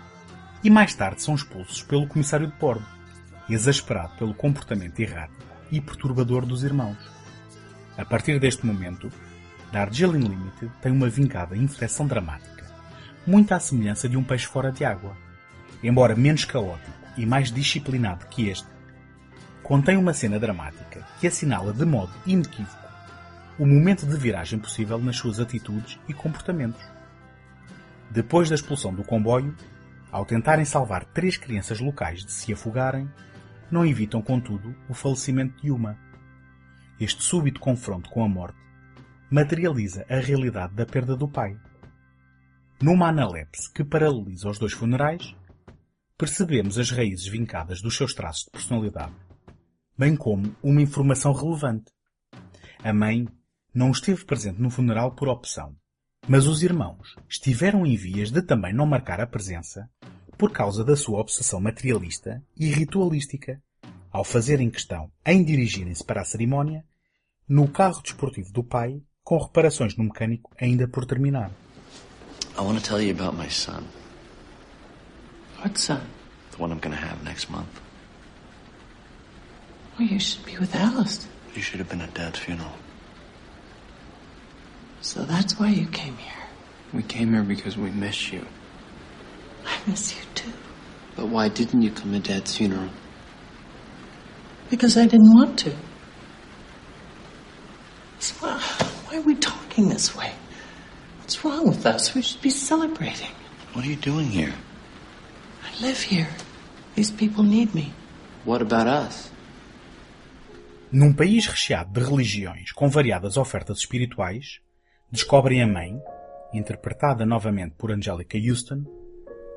e 0.63 0.71
mais 0.71 0.95
tarde 0.95 1.23
são 1.23 1.35
expulsos 1.35 1.83
pelo 1.83 2.07
comissário 2.07 2.47
de 2.47 2.59
bordo, 2.59 2.87
exasperado 3.51 4.17
pelo 4.17 4.33
comportamento 4.33 4.99
errático 4.99 5.45
e 5.71 5.81
perturbador 5.81 6.47
dos 6.47 6.65
irmãos. 6.65 6.97
A 7.99 8.05
partir 8.05 8.41
deste 8.41 8.65
momento, 8.65 9.11
Darjeeling 9.71 10.27
Limited 10.27 10.73
tem 10.81 10.93
uma 10.93 11.09
vingada 11.09 11.57
inflexão 11.57 12.07
dramática, 12.07 12.54
muito 13.27 13.53
à 13.53 13.61
semelhança 13.61 14.09
de 14.09 14.17
um 14.17 14.25
peixe 14.25 14.47
fora 14.47 14.71
de 14.71 14.85
água. 14.85 15.17
Embora 15.83 16.15
menos 16.15 16.45
caótico 16.45 16.91
e 17.17 17.27
mais 17.27 17.51
disciplinado 17.51 18.27
que 18.27 18.49
este, 18.49 18.69
contém 19.63 19.97
uma 19.97 20.13
cena 20.13 20.39
dramática 20.39 21.07
que 21.21 21.27
assinala 21.27 21.73
de 21.73 21.85
modo 21.85 22.13
inequívoco 22.27 22.85
o 23.59 23.65
momento 23.65 24.05
de 24.05 24.17
viragem 24.17 24.59
possível 24.59 24.99
nas 24.99 25.17
suas 25.17 25.39
atitudes 25.39 25.99
e 26.09 26.13
comportamentos. 26.13 26.85
Depois 28.11 28.49
da 28.49 28.55
expulsão 28.55 28.93
do 28.93 29.05
comboio, 29.05 29.55
ao 30.11 30.25
tentarem 30.25 30.65
salvar 30.65 31.05
três 31.05 31.37
crianças 31.37 31.81
locais 31.81 32.25
de 32.25 32.33
se 32.33 32.53
afogarem, 32.53 33.09
não 33.71 33.87
evitam, 33.87 34.21
contudo, 34.21 34.75
o 34.89 34.95
falecimento 34.95 35.63
de 35.63 35.71
uma. 35.71 35.97
Este 36.99 37.23
súbito 37.23 37.61
confronto 37.61 38.11
com 38.11 38.25
a 38.25 38.29
morte 38.29 38.59
materializa 39.31 40.05
a 40.09 40.17
realidade 40.17 40.75
da 40.75 40.87
perda 40.87 41.17
do 41.17 41.29
pai. 41.29 41.57
Numa 42.83 43.09
analepse 43.09 43.73
que 43.73 43.85
paraleliza 43.85 44.49
os 44.49 44.59
dois 44.59 44.73
funerais, 44.73 45.35
percebemos 46.19 46.79
as 46.79 46.91
raízes 46.91 47.27
vincadas 47.27 47.81
dos 47.81 47.97
seus 47.97 48.15
traços 48.15 48.45
de 48.45 48.51
personalidade, 48.51 49.15
bem 49.97 50.17
como 50.17 50.55
uma 50.63 50.83
informação 50.83 51.33
relevante. 51.33 51.93
A 52.83 52.93
mãe 52.93 53.27
não 53.73 53.91
esteve 53.91 54.25
presente 54.25 54.61
no 54.61 54.71
funeral 54.71 55.15
por 55.15 55.29
opção, 55.29 55.75
mas 56.29 56.47
os 56.47 56.63
irmãos 56.63 57.17
estiveram 57.29 57.87
em 57.87 57.97
vias 57.97 58.31
de 58.31 58.43
também 58.43 58.73
não 58.73 58.87
marcar 58.87 59.21
a 59.21 59.27
presença 59.27 59.89
por 60.37 60.51
causa 60.51 60.85
da 60.85 60.97
sua 60.97 61.21
obsessão 61.21 61.61
materialista 61.61 62.43
e 62.57 62.67
ritualística, 62.67 63.63
ao 64.11 64.25
fazerem 64.25 64.71
questão 64.71 65.11
em 65.25 65.43
dirigirem-se 65.43 66.05
para 66.05 66.21
a 66.21 66.25
cerimónia 66.25 66.85
no 67.49 67.69
carro 67.69 68.03
desportivo 68.03 68.53
do 68.53 68.63
pai 68.63 69.03
com 69.23 69.39
reparações 69.39 69.97
no 69.97 70.05
mecânico 70.05 70.51
ainda 70.59 70.87
por 70.87 71.05
terminar. 71.05 71.51
I 72.57 72.63
want 72.63 72.79
to 72.79 72.85
tell 72.85 73.01
you 73.01 73.13
about 73.13 73.35
my 73.37 73.49
son, 73.49 73.89
What 75.61 75.77
son? 75.79 76.09
the 76.53 76.59
one 76.59 76.71
I'm 76.71 76.79
going 76.79 76.95
to 76.95 77.03
have 77.03 77.23
next 77.25 77.51
month. 77.51 77.81
Well, 79.99 80.07
you 80.09 80.21
should 80.21 80.45
be 80.47 80.57
with 80.59 80.75
Alice. 80.75 81.27
You 81.55 81.63
should 81.63 81.81
have 81.81 81.89
been 81.89 82.01
at 82.01 82.15
Dad's 82.15 82.39
funeral. 82.39 82.73
So 85.01 85.25
that's 85.25 85.59
why 85.59 85.69
you 85.69 85.87
came 85.87 86.17
here. 86.17 86.33
We 86.93 87.03
came 87.03 87.33
here 87.33 87.43
because 87.43 87.77
we 87.77 87.91
miss 87.91 88.33
you. 88.33 88.47
I 89.67 89.77
miss 89.87 90.15
you 90.17 90.23
too. 90.35 90.53
But 91.17 91.29
why 91.29 91.49
didn't 91.49 91.83
you 91.83 91.91
come 91.91 92.13
to 92.13 92.21
Dad's 92.21 92.57
funeral? 92.57 92.89
Because 94.71 94.97
I 94.97 95.07
didn't 95.07 95.33
want 95.35 95.59
to. 95.61 95.73
So 98.21 98.35
why, 98.41 98.59
why 99.07 99.19
are 99.19 99.23
we 99.23 99.35
talking 99.35 99.89
this 99.89 100.17
way? 100.17 100.33
What's 101.25 101.43
wrong 101.43 101.67
with 101.67 101.87
us? 101.87 102.15
We 102.15 102.21
should 102.21 102.43
be 102.43 102.51
celebrating. 102.51 103.31
What 103.73 103.87
are 103.87 103.91
you 103.91 103.97
doing 103.97 104.27
here? 104.27 104.53
I 105.63 105.83
live 105.83 105.99
here. 105.99 106.29
These 106.97 107.13
people 107.13 107.43
need 107.43 107.75
me. 107.75 107.95
What 108.45 108.61
about 108.61 108.87
us? 108.87 109.33
Num 110.93 111.15
país 111.15 111.47
recheado 111.47 111.99
de 111.99 112.07
religiões 112.07 112.73
com 112.73 112.91
variadas 112.91 113.39
ofertas 113.39 113.79
espirituais, 113.79 114.61
descobrem 115.11 115.63
a 115.63 115.67
mãe, 115.67 115.99
interpretada 116.53 117.25
novamente 117.25 117.75
por 117.79 117.91
Angelica 117.91 118.37
Houston, 118.37 118.85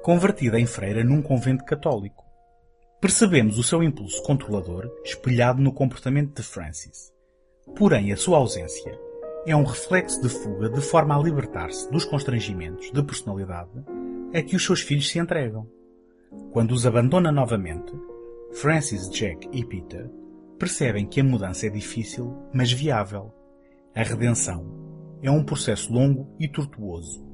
convertida 0.02 0.58
em 0.58 0.66
freira 0.66 1.04
num 1.04 1.22
convento 1.22 1.66
católico. 1.66 2.24
Percebemos 3.02 3.58
o 3.58 3.64
seu 3.64 3.84
impulso 3.84 4.24
controlador 4.24 4.90
espelhado 5.04 5.62
no 5.62 5.74
comportamento 5.74 6.34
de 6.34 6.44
Francis. 6.44 7.12
Porém, 7.76 8.14
a 8.14 8.16
sua 8.16 8.38
ausência 8.38 8.98
é 9.48 9.56
um 9.56 9.64
reflexo 9.64 10.22
de 10.22 10.28
fuga 10.28 10.70
de 10.70 10.82
forma 10.82 11.16
a 11.16 11.24
libertar-se 11.24 11.90
dos 11.90 12.04
constrangimentos 12.04 12.92
de 12.92 13.02
personalidade 13.02 13.72
a 14.34 14.42
que 14.42 14.58
os 14.58 14.66
seus 14.66 14.82
filhos 14.82 15.08
se 15.08 15.20
entregam. 15.20 15.66
Quando 16.52 16.74
os 16.74 16.86
abandona 16.86 17.32
novamente, 17.32 17.94
Francis, 18.52 19.10
Jack 19.10 19.48
e 19.54 19.64
Peter 19.64 20.12
percebem 20.60 21.06
que 21.06 21.22
a 21.22 21.24
mudança 21.24 21.66
é 21.66 21.70
difícil, 21.70 22.36
mas 22.54 22.74
viável. 22.74 23.34
A 23.96 24.04
redenção 24.04 24.66
é 25.24 25.32
um 25.32 25.46
processo 25.46 25.94
longo 25.94 26.36
e 26.38 26.50
tortuoso, 26.50 27.26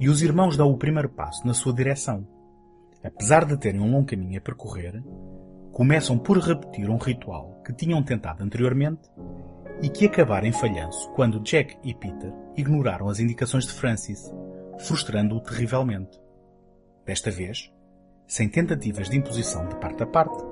e 0.00 0.08
os 0.08 0.22
irmãos 0.22 0.56
dão 0.56 0.70
o 0.70 0.78
primeiro 0.78 1.10
passo 1.10 1.46
na 1.46 1.52
sua 1.52 1.74
direção. 1.74 2.26
Apesar 3.04 3.44
de 3.44 3.58
terem 3.58 3.82
um 3.82 3.92
longo 3.92 4.06
caminho 4.06 4.38
a 4.38 4.40
percorrer, 4.40 5.02
começam 5.70 6.18
por 6.18 6.38
repetir 6.38 6.88
um 6.88 6.96
ritual 6.96 7.60
que 7.62 7.74
tinham 7.74 8.02
tentado 8.02 8.42
anteriormente 8.42 9.02
e 9.82 9.88
que 9.88 10.06
acabaram 10.06 10.46
em 10.46 10.52
falhanço 10.52 11.10
quando 11.12 11.40
Jack 11.40 11.76
e 11.84 11.94
Peter 11.94 12.32
ignoraram 12.56 13.08
as 13.08 13.20
indicações 13.20 13.66
de 13.66 13.72
Francis, 13.72 14.32
frustrando-o 14.78 15.40
terrivelmente. 15.40 16.20
Desta 17.04 17.30
vez, 17.30 17.72
sem 18.26 18.48
tentativas 18.48 19.08
de 19.08 19.16
imposição 19.16 19.66
de 19.68 19.76
parte 19.76 20.02
a 20.02 20.06
parte, 20.06 20.44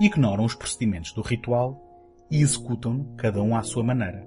ignoram 0.00 0.44
os 0.44 0.54
procedimentos 0.54 1.12
do 1.12 1.22
ritual 1.22 1.82
e 2.30 2.42
executam-no 2.42 3.14
cada 3.16 3.40
um 3.42 3.56
à 3.56 3.62
sua 3.62 3.84
maneira, 3.84 4.26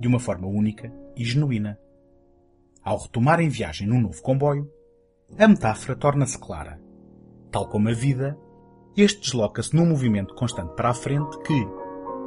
de 0.00 0.08
uma 0.08 0.18
forma 0.18 0.46
única 0.46 0.92
e 1.16 1.24
genuína. 1.24 1.78
Ao 2.82 2.98
retomarem 2.98 3.48
viagem 3.48 3.86
num 3.86 4.00
novo 4.00 4.22
comboio, 4.22 4.70
a 5.38 5.48
metáfora 5.48 5.96
torna-se 5.96 6.38
clara. 6.38 6.80
Tal 7.50 7.68
como 7.68 7.88
a 7.88 7.92
vida, 7.92 8.38
este 8.96 9.20
desloca-se 9.20 9.74
num 9.74 9.86
movimento 9.86 10.34
constante 10.34 10.74
para 10.74 10.90
a 10.90 10.94
frente 10.94 11.36
que, 11.42 11.68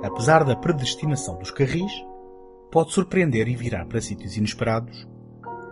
apesar 0.03 0.43
da 0.43 0.55
predestinação 0.55 1.37
dos 1.37 1.51
carris, 1.51 1.91
pode 2.71 2.93
surpreender 2.93 3.47
e 3.47 3.55
virar 3.55 3.85
para 3.85 4.01
sítios 4.01 4.37
inesperados, 4.37 5.07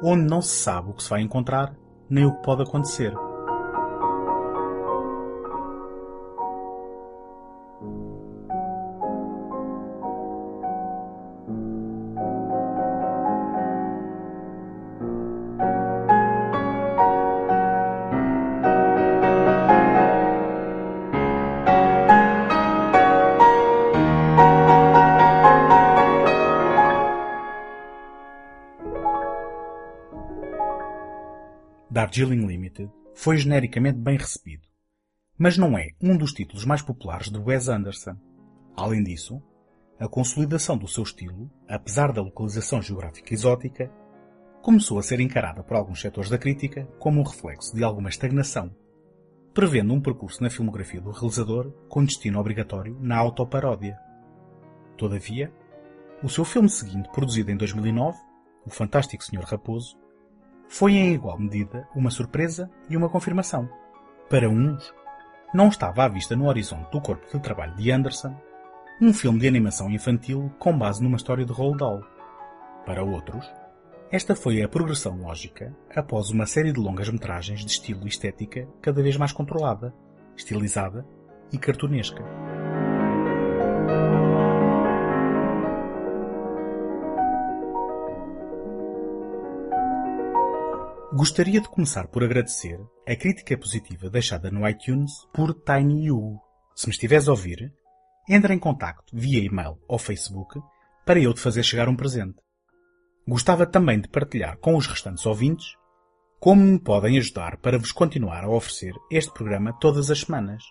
onde 0.03 0.29
não 0.29 0.41
se 0.41 0.55
sabe 0.55 0.89
o 0.89 0.93
que 0.93 1.03
se 1.03 1.09
vai 1.09 1.21
encontrar 1.21 1.75
nem 2.09 2.25
o 2.25 2.33
que 2.33 2.43
pode 2.43 2.63
acontecer. 2.63 3.13
Darjeeling 32.07 32.47
Limited 32.47 32.89
foi 33.13 33.35
genericamente 33.37 33.97
bem 33.97 34.17
recebido, 34.17 34.65
mas 35.37 35.57
não 35.57 35.77
é 35.77 35.89
um 36.01 36.15
dos 36.15 36.31
títulos 36.31 36.63
mais 36.63 36.81
populares 36.81 37.29
de 37.29 37.37
Wes 37.37 37.67
Anderson. 37.67 38.15
Além 38.77 39.03
disso, 39.03 39.43
a 39.99 40.07
consolidação 40.07 40.77
do 40.77 40.87
seu 40.87 41.03
estilo, 41.03 41.51
apesar 41.67 42.13
da 42.13 42.21
localização 42.21 42.81
geográfica 42.81 43.33
exótica, 43.33 43.91
começou 44.61 44.97
a 44.97 45.03
ser 45.03 45.19
encarada 45.19 45.61
por 45.63 45.75
alguns 45.75 45.99
setores 45.99 46.29
da 46.29 46.37
crítica 46.37 46.85
como 46.97 47.19
um 47.19 47.23
reflexo 47.23 47.75
de 47.75 47.83
alguma 47.83 48.07
estagnação, 48.07 48.73
prevendo 49.53 49.93
um 49.93 49.99
percurso 49.99 50.41
na 50.41 50.49
filmografia 50.49 51.01
do 51.01 51.11
realizador 51.11 51.73
com 51.89 52.05
destino 52.05 52.39
obrigatório 52.39 52.97
na 53.01 53.17
autoparódia. 53.17 53.99
Todavia, 54.95 55.51
o 56.23 56.29
seu 56.29 56.45
filme 56.45 56.69
seguinte, 56.69 57.09
produzido 57.11 57.51
em 57.51 57.57
2009, 57.57 58.17
O 58.65 58.69
Fantástico 58.69 59.25
Senhor 59.25 59.43
Raposo, 59.43 59.97
foi 60.67 60.93
em 60.93 61.13
igual 61.13 61.39
medida 61.39 61.87
uma 61.95 62.09
surpresa 62.09 62.69
e 62.89 62.97
uma 62.97 63.09
confirmação. 63.09 63.69
Para 64.29 64.49
uns, 64.49 64.93
não 65.53 65.69
estava 65.69 66.03
à 66.03 66.07
vista 66.07 66.35
no 66.35 66.47
horizonte 66.47 66.91
do 66.91 67.01
corpo 67.01 67.25
de 67.31 67.41
trabalho 67.41 67.75
de 67.75 67.91
Anderson 67.91 68.35
um 68.99 69.13
filme 69.13 69.39
de 69.39 69.47
animação 69.47 69.89
infantil 69.91 70.51
com 70.57 70.75
base 70.77 71.03
numa 71.03 71.17
história 71.17 71.45
de 71.45 71.53
Roald 71.53 71.77
Dahl. 71.77 72.01
Para 72.85 73.03
outros, 73.03 73.45
esta 74.11 74.35
foi 74.35 74.61
a 74.63 74.67
progressão 74.67 75.17
lógica 75.17 75.75
após 75.95 76.29
uma 76.29 76.45
série 76.45 76.71
de 76.71 76.79
longas 76.79 77.09
metragens 77.09 77.63
de 77.63 77.71
estilo 77.71 78.05
e 78.05 78.09
estética 78.09 78.67
cada 78.81 79.03
vez 79.03 79.15
mais 79.15 79.31
controlada, 79.31 79.93
estilizada 80.35 81.05
e 81.51 81.57
cartunesca. 81.57 82.46
Gostaria 91.17 91.59
de 91.59 91.67
começar 91.67 92.07
por 92.09 92.23
agradecer 92.23 92.79
a 93.07 93.15
crítica 93.15 93.57
positiva 93.57 94.07
deixada 94.07 94.51
no 94.51 94.69
iTunes 94.69 95.11
por 95.33 95.51
Tiny 95.51 96.05
You. 96.05 96.39
Se 96.75 96.85
me 96.85 96.91
estiveres 96.91 97.27
a 97.27 97.31
ouvir, 97.31 97.73
entra 98.29 98.53
em 98.53 98.59
contacto 98.59 99.17
via 99.17 99.43
e-mail 99.43 99.79
ou 99.87 99.97
Facebook 99.97 100.61
para 101.03 101.19
eu 101.19 101.33
te 101.33 101.39
fazer 101.39 101.63
chegar 101.63 101.89
um 101.89 101.95
presente. 101.95 102.37
Gostava 103.27 103.65
também 103.65 103.99
de 103.99 104.07
partilhar 104.07 104.59
com 104.59 104.77
os 104.77 104.85
restantes 104.85 105.25
ouvintes 105.25 105.65
como 106.39 106.61
me 106.61 106.79
podem 106.79 107.17
ajudar 107.17 107.57
para 107.57 107.79
vos 107.79 107.91
continuar 107.91 108.43
a 108.43 108.49
oferecer 108.49 108.93
este 109.09 109.33
programa 109.33 109.73
todas 109.73 110.11
as 110.11 110.19
semanas. 110.19 110.63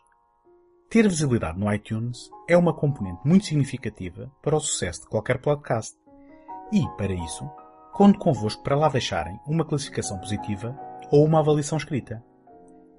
Ter 0.88 1.09
visibilidade 1.09 1.59
no 1.59 1.74
iTunes 1.74 2.30
é 2.48 2.56
uma 2.56 2.72
componente 2.72 3.18
muito 3.24 3.46
significativa 3.46 4.30
para 4.44 4.54
o 4.54 4.61
sucesso 4.61 5.00
de 5.00 5.09
qualquer 5.09 5.40
podcast. 5.40 5.96
E, 6.72 6.87
para 6.96 7.12
isso, 7.12 7.44
conto 7.96 8.18
convosco 8.18 8.62
para 8.62 8.76
lá 8.76 8.90
deixarem 8.90 9.40
uma 9.46 9.64
classificação 9.64 10.18
positiva 10.18 10.78
ou 11.11 11.24
uma 11.24 11.38
avaliação 11.38 11.78
escrita. 11.78 12.22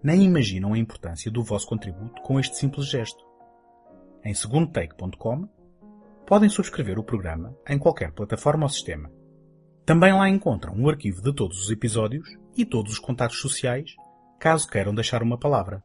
Nem 0.02 0.24
imaginam 0.24 0.74
a 0.74 0.78
importância 0.78 1.30
do 1.30 1.44
vosso 1.44 1.68
contributo 1.68 2.20
com 2.24 2.40
este 2.40 2.58
simples 2.58 2.90
gesto. 2.90 3.24
Em 4.26 4.34
segundotake.com 4.34 5.48
podem 6.26 6.50
subscrever 6.50 6.98
o 6.98 7.04
programa 7.04 7.56
em 7.70 7.78
qualquer 7.78 8.12
plataforma 8.12 8.64
ou 8.64 8.70
sistema. 8.70 9.12
Também 9.86 10.14
lá 10.14 10.28
encontram 10.28 10.74
o 10.82 10.90
arquivo 10.90 11.22
de 11.22 11.32
todos 11.32 11.62
os 11.62 11.70
episódios 11.70 12.28
e 12.58 12.66
todos 12.66 12.94
os 12.94 13.00
contatos 13.00 13.40
sociais, 13.40 13.92
caso 14.40 14.68
queiram 14.68 14.96
deixar 14.96 15.22
uma 15.22 15.38
palavra. 15.38 15.84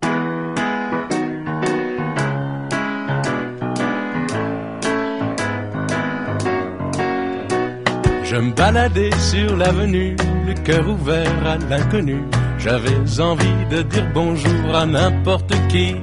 Je 8.33 8.39
me 8.39 8.55
baladais 8.55 9.11
sur 9.19 9.59
l'avenue, 9.59 10.17
le 10.47 10.55
cœur 10.65 10.89
ouvert 10.89 11.47
à 11.47 11.59
l'inconnu. 11.59 12.23
J'avais 12.59 13.21
envie 13.21 13.67
de 13.69 13.83
dire 13.83 14.11
bonjour 14.15 14.75
à 14.75 14.87
n'importe 14.87 15.53
qui. 15.69 15.97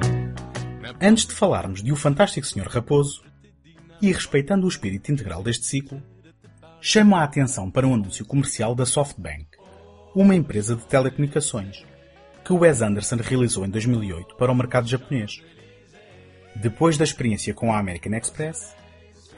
Antes 1.01 1.25
de 1.25 1.33
falarmos 1.33 1.81
de 1.81 1.91
O 1.91 1.95
Fantástico 1.95 2.45
Senhor 2.45 2.67
Raposo, 2.67 3.23
e 3.99 4.11
respeitando 4.11 4.67
o 4.67 4.69
espírito 4.69 5.11
integral 5.11 5.41
deste 5.41 5.65
ciclo, 5.65 6.03
chamo 6.79 7.15
a 7.15 7.23
atenção 7.23 7.71
para 7.71 7.87
um 7.87 7.95
anúncio 7.95 8.23
comercial 8.23 8.75
da 8.75 8.85
SoftBank, 8.85 9.47
uma 10.13 10.35
empresa 10.35 10.75
de 10.75 10.85
telecomunicações, 10.85 11.83
que 12.45 12.53
Wes 12.53 12.83
Anderson 12.83 13.17
realizou 13.23 13.65
em 13.65 13.71
2008 13.71 14.35
para 14.35 14.51
o 14.51 14.55
mercado 14.55 14.87
japonês. 14.87 15.41
Depois 16.55 16.95
da 16.95 17.05
experiência 17.05 17.55
com 17.55 17.73
a 17.73 17.79
American 17.79 18.13
Express, 18.13 18.75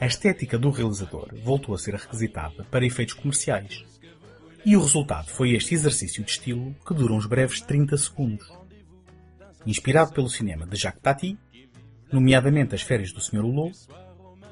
a 0.02 0.06
estética 0.06 0.58
do 0.58 0.68
realizador 0.70 1.28
voltou 1.44 1.72
a 1.72 1.78
ser 1.78 1.94
requisitada 1.94 2.64
para 2.64 2.84
efeitos 2.84 3.14
comerciais. 3.14 3.84
E 4.64 4.76
o 4.76 4.80
resultado 4.80 5.28
foi 5.28 5.52
este 5.52 5.76
exercício 5.76 6.24
de 6.24 6.30
estilo 6.32 6.74
que 6.84 6.92
dura 6.92 7.12
uns 7.12 7.24
breves 7.24 7.60
30 7.60 7.96
segundos. 7.96 8.52
Inspirado 9.64 10.12
pelo 10.12 10.28
cinema 10.28 10.66
de 10.66 10.76
Jacques 10.76 11.00
Tati, 11.00 11.38
nomeadamente 12.10 12.74
As 12.74 12.82
Férias 12.82 13.12
do 13.12 13.20
Sr. 13.20 13.44
Hulot, 13.44 13.78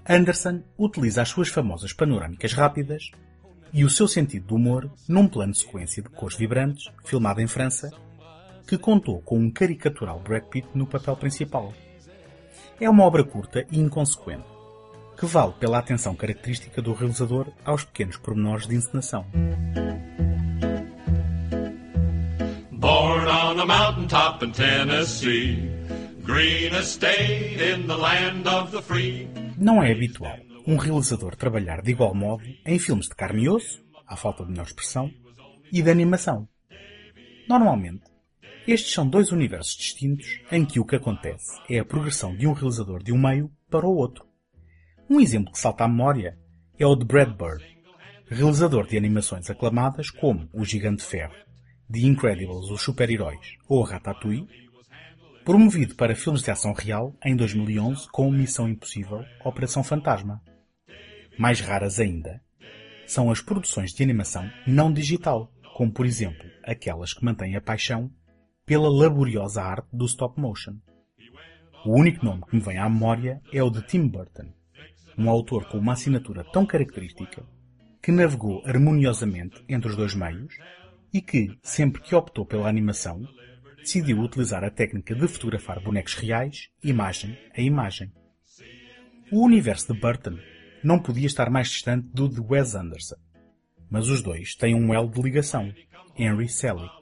Anderson 0.09 0.63
utiliza 0.79 1.21
as 1.21 1.31
suas 1.31 1.49
famosas 1.49 1.93
panorâmicas 1.93 2.53
rápidas 2.53 3.11
e 3.73 3.85
o 3.85 3.91
seu 3.91 4.07
sentido 4.07 4.47
de 4.47 4.55
humor 4.55 4.89
num 5.09 5.27
plano 5.27 5.53
de 5.53 5.59
sequência 5.59 6.01
de 6.01 6.11
cores 6.11 6.39
vibrantes, 6.39 6.93
filmado 7.05 7.41
em 7.41 7.49
França, 7.49 7.91
que 8.69 8.79
contou 8.79 9.21
com 9.23 9.37
um 9.37 9.51
caricatural 9.51 10.21
Brad 10.21 10.45
Pitt 10.45 10.69
no 10.77 10.87
papel 10.87 11.17
principal. 11.17 11.75
É 12.81 12.89
uma 12.89 13.03
obra 13.03 13.25
curta 13.25 13.67
e 13.69 13.81
inconsequente, 13.81 14.60
que 15.21 15.27
vale 15.27 15.53
pela 15.61 15.77
atenção 15.77 16.15
característica 16.15 16.81
do 16.81 16.95
realizador 16.95 17.53
aos 17.63 17.85
pequenos 17.85 18.17
pormenores 18.17 18.67
de 18.67 18.75
encenação. 18.75 19.27
Born 22.73 23.27
on 23.27 23.61
a 23.61 23.67
mountaintop 23.67 24.43
in 24.43 24.53
Tennessee, 24.53 25.71
green 26.25 26.75
estate 26.75 27.53
in 27.53 27.87
the 27.87 27.97
land 27.97 28.49
of 28.49 28.73
the 28.73 28.81
free. 28.81 29.29
Não 29.59 29.83
é 29.83 29.93
habitual 29.93 30.39
um 30.67 30.79
realizador 30.79 31.37
trabalhar 31.37 31.83
de 31.83 31.91
igual 31.91 32.15
modo 32.15 32.43
em 32.65 32.79
filmes 32.79 33.07
de 33.07 33.15
carne 33.15 33.43
e 33.43 33.49
osso, 33.51 33.85
à 34.07 34.17
falta 34.17 34.43
de 34.43 34.51
melhor 34.51 34.65
expressão, 34.65 35.11
e 35.71 35.83
de 35.83 35.91
animação. 35.91 36.49
Normalmente, 37.47 38.05
estes 38.67 38.95
são 38.95 39.07
dois 39.07 39.33
universos 39.33 39.77
distintos 39.77 40.41
em 40.51 40.65
que 40.65 40.81
o 40.81 40.85
que 40.87 40.97
acontece 40.97 41.61
é 41.69 41.79
a 41.79 41.85
progressão 41.85 42.35
de 42.35 42.47
um 42.47 42.55
realizador 42.55 43.03
de 43.03 43.13
um 43.13 43.21
meio 43.21 43.51
para 43.69 43.87
o 43.87 43.95
outro. 43.95 44.30
Um 45.11 45.21
exemplo 45.21 45.51
que 45.51 45.59
salta 45.59 45.83
à 45.83 45.89
memória 45.89 46.39
é 46.79 46.87
o 46.87 46.95
de 46.95 47.05
Brad 47.05 47.31
Bird, 47.37 47.65
realizador 48.29 48.87
de 48.87 48.97
animações 48.97 49.51
aclamadas 49.51 50.09
como 50.09 50.49
O 50.53 50.65
Gigante 50.65 51.03
Ferro, 51.03 51.35
The 51.93 51.99
Incredibles, 51.99 52.71
Os 52.71 52.81
Super-Heróis 52.81 53.57
ou 53.69 53.83
Ratatouille, 53.83 54.47
Promovido 55.45 55.97
para 55.97 56.15
filmes 56.15 56.43
de 56.43 56.51
ação 56.53 56.73
real 56.73 57.13
em 57.25 57.35
2011 57.35 58.07
com 58.13 58.31
Missão 58.31 58.69
Impossível 58.69 59.25
Operação 59.45 59.83
Fantasma. 59.83 60.41
Mais 61.37 61.61
raras 61.61 61.99
ainda 61.99 62.41
são 63.05 63.33
as 63.33 63.41
produções 63.41 63.91
de 63.91 64.05
animação 64.05 64.49
não 64.65 64.93
digital, 64.93 65.53
como 65.77 65.91
por 65.91 66.07
exemplo 66.07 66.49
aquelas 66.63 67.13
que 67.13 67.25
mantêm 67.25 67.57
a 67.57 67.61
paixão 67.61 68.13
pela 68.65 68.89
laboriosa 68.89 69.61
arte 69.61 69.89
do 69.93 70.05
stop 70.05 70.41
motion. 70.41 70.77
O 71.85 71.99
único 71.99 72.25
nome 72.25 72.43
que 72.49 72.55
me 72.55 72.63
vem 72.63 72.79
à 72.79 72.89
memória 72.89 73.43
é 73.53 73.61
o 73.61 73.71
de 73.71 73.85
Tim 73.89 74.07
Burton, 74.07 74.53
um 75.21 75.29
autor 75.29 75.67
com 75.67 75.77
uma 75.77 75.93
assinatura 75.93 76.43
tão 76.51 76.65
característica 76.65 77.45
que 78.03 78.11
navegou 78.11 78.63
harmoniosamente 78.65 79.63
entre 79.69 79.91
os 79.91 79.97
dois 79.97 80.15
meios 80.15 80.55
e 81.13 81.21
que, 81.21 81.59
sempre 81.63 82.01
que 82.01 82.15
optou 82.15 82.47
pela 82.47 82.69
animação, 82.69 83.21
decidiu 83.77 84.19
utilizar 84.21 84.65
a 84.65 84.71
técnica 84.71 85.15
de 85.15 85.29
fotografar 85.29 85.79
bonecos 85.83 86.15
reais, 86.15 86.71
imagem 86.83 87.37
a 87.55 87.61
imagem. 87.61 88.11
O 89.31 89.45
universo 89.45 89.93
de 89.93 90.01
Burton 90.01 90.39
não 90.83 90.99
podia 90.99 91.27
estar 91.27 91.51
mais 91.51 91.69
distante 91.69 92.09
do 92.15 92.27
de 92.27 92.41
Wes 92.41 92.75
Anderson, 92.75 93.17
mas 93.91 94.09
os 94.09 94.23
dois 94.23 94.55
têm 94.55 94.75
um 94.75 94.95
elo 94.95 95.11
de 95.11 95.21
ligação, 95.21 95.71
Henry 96.17 96.49
Selick. 96.49 96.99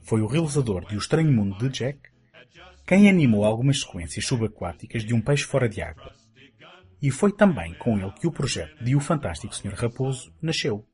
Foi 0.00 0.22
o 0.22 0.26
realizador 0.26 0.86
de 0.86 0.96
O 0.96 0.98
Estranho 0.98 1.30
Mundo 1.30 1.58
de 1.58 1.68
Jack 1.68 2.00
quem 2.86 3.08
animou 3.08 3.44
algumas 3.44 3.80
sequências 3.80 4.26
subaquáticas 4.26 5.04
de 5.04 5.14
um 5.14 5.20
peixe 5.20 5.44
fora 5.44 5.68
de 5.68 5.80
água. 5.82 6.21
E 7.02 7.10
foi 7.10 7.32
também 7.32 7.74
com 7.74 7.98
ele 7.98 8.12
que 8.12 8.28
o 8.28 8.32
projeto 8.32 8.82
de 8.84 8.94
O 8.94 9.00
Fantástico 9.00 9.54
Sr. 9.54 9.74
Raposo 9.74 10.32
nasceu, 10.40 10.86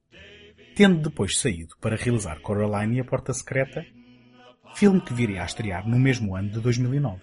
tendo 0.75 1.03
depois 1.03 1.39
saído 1.39 1.77
para 1.81 1.97
realizar 1.97 2.41
Coraline 2.41 2.97
e 2.97 3.01
a 3.01 3.05
Porta 3.05 3.33
Secreta, 3.35 3.85
filme 4.75 5.03
que 5.03 5.13
viria 5.13 5.43
a 5.43 5.45
estrear 5.45 5.87
no 5.87 5.99
mesmo 5.99 6.35
ano 6.35 6.49
de 6.49 6.61
2009. 6.61 7.21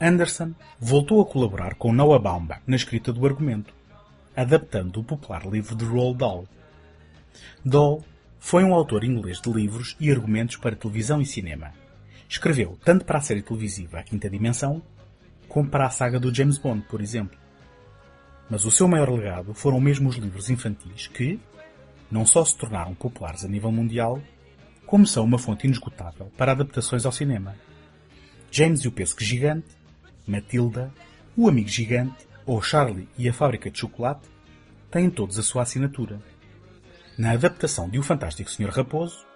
Anderson 0.00 0.54
voltou 0.78 1.20
a 1.20 1.26
colaborar 1.26 1.74
com 1.74 1.92
Noah 1.92 2.18
Baumbach 2.18 2.62
na 2.66 2.76
escrita 2.76 3.12
do 3.12 3.26
argumento, 3.26 3.74
adaptando 4.34 5.00
o 5.00 5.04
popular 5.04 5.46
livro 5.46 5.76
de 5.76 5.84
Roald 5.84 6.16
Dahl. 6.16 6.48
Dahl 7.62 8.02
foi 8.38 8.64
um 8.64 8.72
autor 8.72 9.04
inglês 9.04 9.38
de 9.38 9.52
livros 9.52 9.96
e 10.00 10.10
argumentos 10.10 10.56
para 10.56 10.74
televisão 10.74 11.20
e 11.20 11.26
cinema. 11.26 11.74
Escreveu 12.26 12.78
tanto 12.82 13.04
para 13.04 13.18
a 13.18 13.22
série 13.22 13.42
televisiva 13.42 13.98
A 13.98 14.02
Quinta 14.02 14.30
Dimensão, 14.30 14.82
como 15.50 15.68
para 15.68 15.86
a 15.86 15.90
saga 15.90 16.18
do 16.18 16.32
James 16.32 16.58
Bond, 16.58 16.86
por 16.88 17.00
exemplo. 17.00 17.38
Mas 18.48 18.64
o 18.64 18.70
seu 18.70 18.88
maior 18.88 19.10
legado 19.10 19.52
foram 19.52 19.80
mesmo 19.80 20.08
os 20.08 20.16
livros 20.16 20.48
infantis 20.48 21.08
que, 21.08 21.38
não 22.10 22.24
só 22.24 22.44
se 22.44 22.56
tornaram 22.56 22.94
populares 22.94 23.44
a 23.44 23.48
nível 23.48 23.70
mundial, 23.70 24.22
como 24.86 25.06
são 25.06 25.24
uma 25.24 25.38
fonte 25.38 25.66
inesgotável 25.66 26.30
para 26.36 26.52
adaptações 26.52 27.04
ao 27.04 27.12
cinema. 27.12 27.56
James 28.50 28.80
e 28.80 28.88
o 28.88 28.92
Pesco 28.92 29.22
Gigante, 29.22 29.68
Matilda, 30.26 30.92
O 31.36 31.48
Amigo 31.48 31.68
Gigante 31.68 32.26
ou 32.46 32.62
Charlie 32.62 33.08
e 33.18 33.28
a 33.28 33.32
Fábrica 33.32 33.70
de 33.70 33.78
Chocolate 33.78 34.28
têm 34.90 35.10
todos 35.10 35.38
a 35.38 35.42
sua 35.42 35.62
assinatura. 35.62 36.20
Na 37.18 37.32
adaptação 37.32 37.88
de 37.88 37.98
O 37.98 38.02
Fantástico 38.02 38.50
Sr. 38.50 38.70
Raposo, 38.70 39.26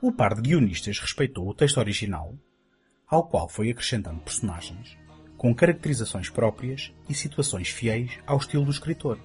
o 0.00 0.10
par 0.10 0.34
de 0.34 0.42
guionistas 0.42 0.98
respeitou 0.98 1.48
o 1.48 1.54
texto 1.54 1.78
original, 1.78 2.34
ao 3.06 3.28
qual 3.28 3.48
foi 3.48 3.70
acrescentando 3.70 4.20
personagens 4.20 5.03
com 5.44 5.54
caracterizações 5.54 6.30
próprias 6.30 6.90
e 7.06 7.12
situações 7.12 7.68
fiéis 7.68 8.18
ao 8.26 8.38
estilo 8.38 8.64
do 8.64 8.70
escritor. 8.70 9.18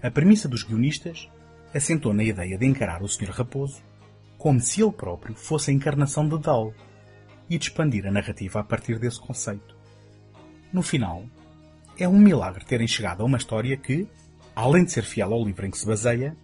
A 0.00 0.08
premissa 0.08 0.48
dos 0.48 0.62
guionistas 0.62 1.28
assentou 1.74 2.14
na 2.14 2.22
ideia 2.22 2.56
de 2.56 2.64
encarar 2.64 3.02
o 3.02 3.08
Sr. 3.08 3.30
Raposo 3.30 3.82
como 4.38 4.60
se 4.60 4.80
ele 4.80 4.92
próprio 4.92 5.34
fosse 5.34 5.72
a 5.72 5.74
encarnação 5.74 6.28
de 6.28 6.38
Dahl 6.38 6.72
e 7.50 7.58
de 7.58 7.64
expandir 7.64 8.06
a 8.06 8.12
narrativa 8.12 8.60
a 8.60 8.62
partir 8.62 9.00
desse 9.00 9.18
conceito. 9.18 9.76
No 10.72 10.80
final, 10.80 11.24
é 11.98 12.06
um 12.06 12.20
milagre 12.20 12.64
terem 12.64 12.86
chegado 12.86 13.22
a 13.22 13.26
uma 13.26 13.38
história 13.38 13.76
que, 13.76 14.06
além 14.54 14.84
de 14.84 14.92
ser 14.92 15.02
fiel 15.02 15.32
ao 15.32 15.44
livro 15.44 15.66
em 15.66 15.72
que 15.72 15.78
se 15.78 15.86
baseia, 15.86 16.36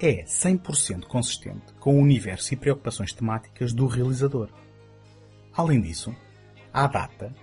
é 0.00 0.24
100% 0.24 1.04
consistente 1.04 1.74
com 1.78 1.94
o 1.94 2.00
universo 2.00 2.54
e 2.54 2.56
preocupações 2.56 3.12
temáticas 3.12 3.74
do 3.74 3.86
realizador. 3.86 4.48
Além 5.54 5.78
disso, 5.78 6.16
à 6.72 6.86
data, 6.86 7.34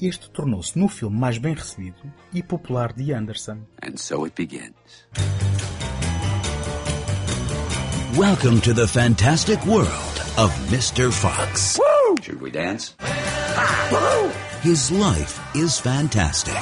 este 0.00 0.28
tornou-se 0.30 0.78
no 0.78 0.88
filme 0.88 1.16
mais 1.16 1.38
bem 1.38 1.54
recebido 1.54 2.12
e 2.32 2.42
popular 2.42 2.92
de 2.92 3.12
Anderson. 3.14 3.58
And 3.82 3.96
so 3.96 4.26
it 4.26 4.34
begins. 4.36 4.74
Welcome 8.16 8.60
to 8.60 8.72
the 8.72 8.86
fantastic 8.86 9.64
world 9.66 10.20
of 10.38 10.52
Mr. 10.70 11.12
Fox. 11.12 11.78
Woo! 11.78 12.16
Should 12.22 12.40
we 12.40 12.50
dance? 12.50 12.94
Woo! 13.90 14.30
His 14.62 14.90
life 14.90 15.40
is 15.54 15.78
fantastic. 15.78 16.54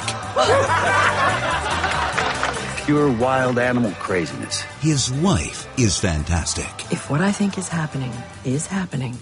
Pure 2.85 3.11
wild 3.13 3.59
animal 3.59 3.91
craziness. 3.91 4.61
His 4.81 5.11
wife 5.21 5.67
is 5.79 5.97
fantastic. 5.97 6.91
If 6.91 7.09
what 7.09 7.21
I 7.21 7.31
think 7.31 7.57
is 7.57 7.69
happening 7.69 8.11
is 8.43 8.67
happening, 8.67 9.17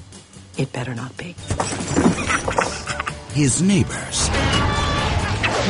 it 0.58 0.74
better 0.74 0.96
not 0.96 1.16
be. 1.16 1.36
His 3.34 3.62
neighbors. 3.62 4.28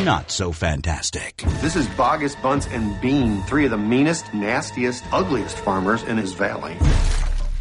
Not 0.03 0.31
so 0.31 0.51
fantastic. 0.51 1.43
This 1.61 1.75
is 1.75 1.87
Bogus, 1.89 2.35
Bunce, 2.35 2.65
and 2.65 2.99
Bean, 3.01 3.43
three 3.43 3.65
of 3.65 3.71
the 3.71 3.77
meanest, 3.77 4.33
nastiest, 4.33 5.03
ugliest 5.13 5.59
farmers 5.59 6.01
in 6.01 6.17
his 6.17 6.33
valley. 6.33 6.73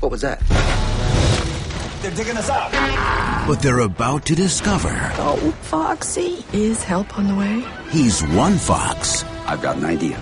What 0.01 0.11
was 0.11 0.23
that? 0.23 0.41
They're 2.01 2.13
digging 2.13 2.39
us 2.39 2.49
out. 2.49 2.73
But 3.47 3.61
they're 3.61 3.81
about 3.81 4.25
to 4.27 4.35
discover. 4.35 4.89
Oh, 5.19 5.37
Foxy. 5.61 6.47
Is 6.55 6.83
help 6.83 7.19
on 7.19 7.29
the 7.29 7.35
way? 7.35 7.63
He's 7.91 8.23
one 8.29 8.57
fox. 8.57 9.23
I've 9.45 9.61
got 9.61 9.77
an 9.77 9.85
idea. 9.85 10.19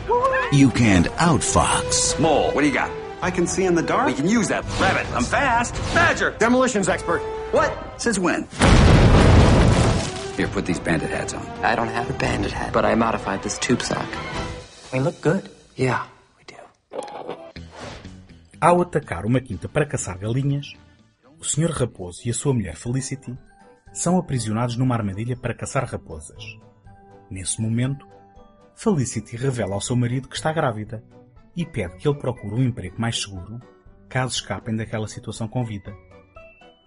You 0.51 0.71
can't 0.71 1.07
outfox. 1.19 2.19
Mole, 2.19 2.51
what 2.51 2.62
do 2.62 2.67
you 2.67 2.75
got? 2.75 2.91
I 3.23 3.31
can 3.31 3.47
see 3.47 3.64
in 3.64 3.77
the 3.77 3.83
dark. 3.83 4.09
We 4.09 4.14
can 4.14 4.27
use 4.29 4.49
that. 4.49 4.64
Rabbit, 4.81 5.07
I'm 5.12 5.23
fast. 5.23 5.75
Badger. 5.95 6.33
Demolitions 6.41 6.88
expert. 6.88 7.21
What? 7.53 8.01
Since 8.01 8.19
when? 8.19 8.49
Here, 10.38 10.46
put 10.46 10.66
these 10.66 10.79
bandit 10.79 11.11
hats 11.11 11.35
on. 11.35 11.42
I 11.64 11.74
don't 11.74 11.90
have 11.90 12.09
a 12.09 12.12
bandit 12.12 12.53
hat, 12.53 12.72
but 12.72 12.85
I 12.85 12.94
modified 12.94 13.42
this 13.42 13.59
tube 13.59 13.83
sock. 13.83 14.07
We 14.92 15.01
look 15.01 15.20
good. 15.20 15.51
Yeah, 15.77 16.07
we 16.38 16.44
do. 16.44 16.55
Ao 18.61 18.81
atacar 18.81 19.27
uma 19.27 19.40
quinta 19.40 19.68
para 19.68 19.85
caçar 19.85 20.16
galinhas, 20.16 20.74
o 21.40 21.44
Sr. 21.44 21.72
Raposo 21.72 22.22
e 22.24 22.31
a 22.31 22.35
sua 22.35 22.55
mulher 22.55 22.77
Felicity 22.77 23.37
são 23.92 24.16
aprisionados 24.16 24.77
numa 24.77 24.94
armadilha 24.94 25.37
para 25.37 25.55
caçar 25.55 25.85
raposas. 25.85 26.44
Nesse 27.29 27.61
momento, 27.61 28.07
Felicity 28.77 29.37
revela 29.37 29.74
ao 29.74 29.81
seu 29.81 29.96
marido 29.96 30.29
que 30.29 30.37
está 30.37 30.53
grávida 30.53 31.03
e 31.57 31.66
pede 31.66 31.96
que 31.96 32.07
ele 32.07 32.16
procure 32.16 32.55
um 32.55 32.62
emprego 32.62 32.94
mais 32.96 33.20
seguro 33.20 33.61
caso 34.09 34.37
escapem 34.37 34.77
daquela 34.77 35.09
situação 35.09 35.48
com 35.48 35.64
vida. 35.64 35.92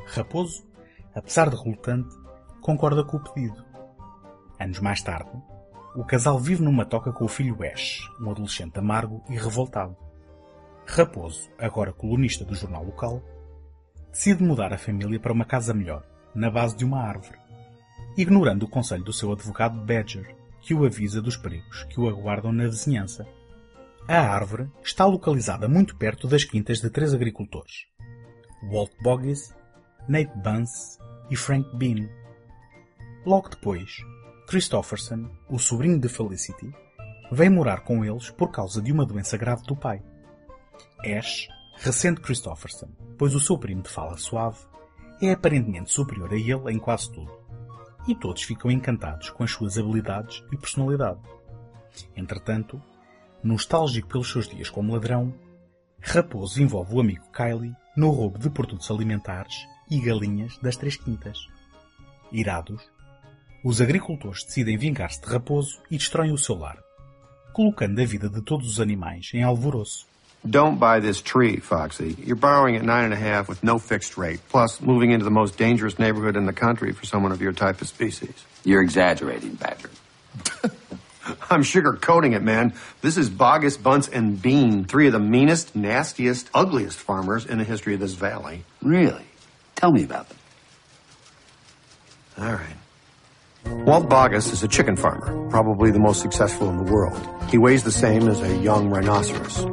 Raposo, 0.07 0.65
apesar 1.13 1.49
de 1.49 1.61
relutante, 1.61 2.20
concorda 2.61 3.03
com 3.03 3.17
o 3.17 3.19
pedido. 3.19 3.65
Anos 4.59 4.79
mais 4.79 5.01
tarde, 5.01 5.31
o 5.95 6.05
casal 6.05 6.39
vive 6.39 6.63
numa 6.63 6.85
toca 6.85 7.11
com 7.11 7.25
o 7.25 7.27
filho 7.27 7.57
Ash, 7.63 8.09
um 8.21 8.29
adolescente 8.29 8.77
amargo 8.77 9.23
e 9.29 9.35
revoltado. 9.35 9.97
Raposo, 10.85 11.49
agora 11.57 11.91
colunista 11.91 12.45
do 12.45 12.55
jornal 12.55 12.83
local, 12.85 13.21
decide 14.11 14.43
mudar 14.43 14.73
a 14.73 14.77
família 14.77 15.19
para 15.19 15.33
uma 15.33 15.45
casa 15.45 15.73
melhor, 15.73 16.03
na 16.33 16.49
base 16.49 16.77
de 16.77 16.85
uma 16.85 17.01
árvore, 17.01 17.39
ignorando 18.17 18.63
o 18.63 18.69
conselho 18.69 19.03
do 19.03 19.11
seu 19.11 19.31
advogado 19.31 19.79
Badger, 19.79 20.35
que 20.61 20.73
o 20.73 20.85
avisa 20.85 21.21
dos 21.21 21.35
perigos 21.35 21.83
que 21.85 21.99
o 21.99 22.07
aguardam 22.07 22.51
na 22.51 22.65
vizinhança. 22.65 23.27
A 24.07 24.19
árvore 24.19 24.69
está 24.83 25.05
localizada 25.05 25.67
muito 25.67 25.95
perto 25.95 26.27
das 26.27 26.43
quintas 26.43 26.79
de 26.79 26.89
três 26.89 27.13
agricultores: 27.13 27.87
Walt 28.71 28.91
Boggis, 29.01 29.55
Nate 30.07 30.31
Bunce 30.37 30.99
e 31.29 31.35
Frank 31.35 31.75
Bean. 31.75 32.20
Logo 33.25 33.49
depois, 33.49 33.97
Christopherson, 34.47 35.29
o 35.47 35.59
sobrinho 35.59 35.99
de 35.99 36.09
Felicity, 36.09 36.73
vem 37.31 37.49
morar 37.49 37.81
com 37.81 38.03
eles 38.03 38.29
por 38.31 38.51
causa 38.51 38.81
de 38.81 38.91
uma 38.91 39.05
doença 39.05 39.37
grave 39.37 39.63
do 39.63 39.75
pai. 39.75 40.01
Ash 41.05 41.47
ressente 41.75 42.21
Christopherson, 42.21 42.89
pois 43.17 43.33
o 43.35 43.39
seu 43.39 43.57
primo 43.57 43.81
de 43.83 43.89
fala 43.89 44.17
suave 44.17 44.59
é 45.21 45.31
aparentemente 45.31 45.91
superior 45.91 46.31
a 46.33 46.35
ele 46.35 46.73
em 46.73 46.79
quase 46.79 47.11
tudo, 47.11 47.31
e 48.07 48.15
todos 48.15 48.41
ficam 48.41 48.71
encantados 48.71 49.29
com 49.29 49.43
as 49.43 49.51
suas 49.51 49.77
habilidades 49.77 50.43
e 50.51 50.57
personalidade. 50.57 51.19
Entretanto, 52.15 52.81
nostálgico 53.43 54.07
pelos 54.07 54.31
seus 54.31 54.47
dias 54.47 54.69
como 54.69 54.93
ladrão, 54.93 55.33
Raposo 56.01 56.61
envolve 56.61 56.95
o 56.95 56.99
amigo 56.99 57.31
Kylie 57.31 57.75
no 57.95 58.09
roubo 58.09 58.39
de 58.39 58.49
produtos 58.49 58.89
alimentares 58.89 59.67
e 59.89 59.99
galinhas 59.99 60.57
das 60.57 60.75
Três 60.75 60.97
Quintas. 60.97 61.37
Irados, 62.31 62.81
os 63.63 63.81
agricultores 63.81 64.43
decidem 64.43 64.77
vingar-se 64.77 65.21
de 65.21 65.27
Raposo 65.27 65.79
e 65.89 65.97
destroem 65.97 66.31
o 66.31 66.37
seu 66.37 66.55
lar, 66.55 66.77
colocando 67.53 68.01
a 68.01 68.05
vida 68.05 68.29
de 68.29 68.41
todos 68.41 68.67
os 68.67 68.79
animais 68.79 69.29
em 69.33 69.43
alvoroço. 69.43 70.05
Don't 70.43 70.79
buy 70.79 70.99
this 70.99 71.21
tree, 71.21 71.59
Foxy. 71.59 72.15
You're 72.17 72.35
borrowing 72.35 72.75
at 72.75 72.83
nine 72.83 73.05
and 73.05 73.13
a 73.13 73.15
half 73.15 73.47
with 73.47 73.63
no 73.63 73.77
fixed 73.77 74.17
rate, 74.17 74.39
plus 74.49 74.81
moving 74.81 75.11
into 75.11 75.23
the 75.23 75.29
most 75.29 75.55
dangerous 75.55 75.99
neighborhood 75.99 76.35
in 76.35 76.47
the 76.47 76.53
country 76.53 76.93
for 76.93 77.05
someone 77.05 77.31
of 77.31 77.41
your 77.41 77.53
type 77.53 77.79
of 77.79 77.87
species. 77.87 78.33
You're 78.63 78.81
exaggerating, 78.81 79.53
Badger. 79.53 79.91
I'm 81.51 81.61
sugarcoating 81.61 82.35
it, 82.35 82.41
man. 82.41 82.73
This 83.01 83.17
is 83.17 83.29
Bogus, 83.29 83.77
Bunce, 83.77 84.07
and 84.07 84.41
Bean, 84.41 84.85
three 84.85 85.05
of 85.05 85.13
the 85.13 85.19
meanest, 85.19 85.75
nastiest, 85.75 86.49
ugliest 86.55 86.97
farmers 86.97 87.45
in 87.45 87.59
the 87.59 87.63
history 87.63 87.93
of 87.93 87.99
this 87.99 88.13
valley. 88.13 88.63
Really? 88.81 89.25
Tell 89.75 89.91
me 89.91 90.03
about 90.03 90.27
them. 90.29 90.37
All 92.39 92.53
right. 92.53 92.80
Walt 93.65 94.09
Bogus 94.09 94.51
is 94.51 94.63
a 94.63 94.67
chicken 94.67 94.95
farmer, 94.95 95.49
probably 95.49 95.91
the 95.91 95.99
most 95.99 96.21
successful 96.21 96.69
in 96.69 96.77
the 96.77 96.91
world. 96.91 97.19
He 97.49 97.57
weighs 97.57 97.83
the 97.83 97.91
same 97.91 98.27
as 98.27 98.41
a 98.41 98.57
young 98.57 98.89
rhinoceros. 98.89 99.65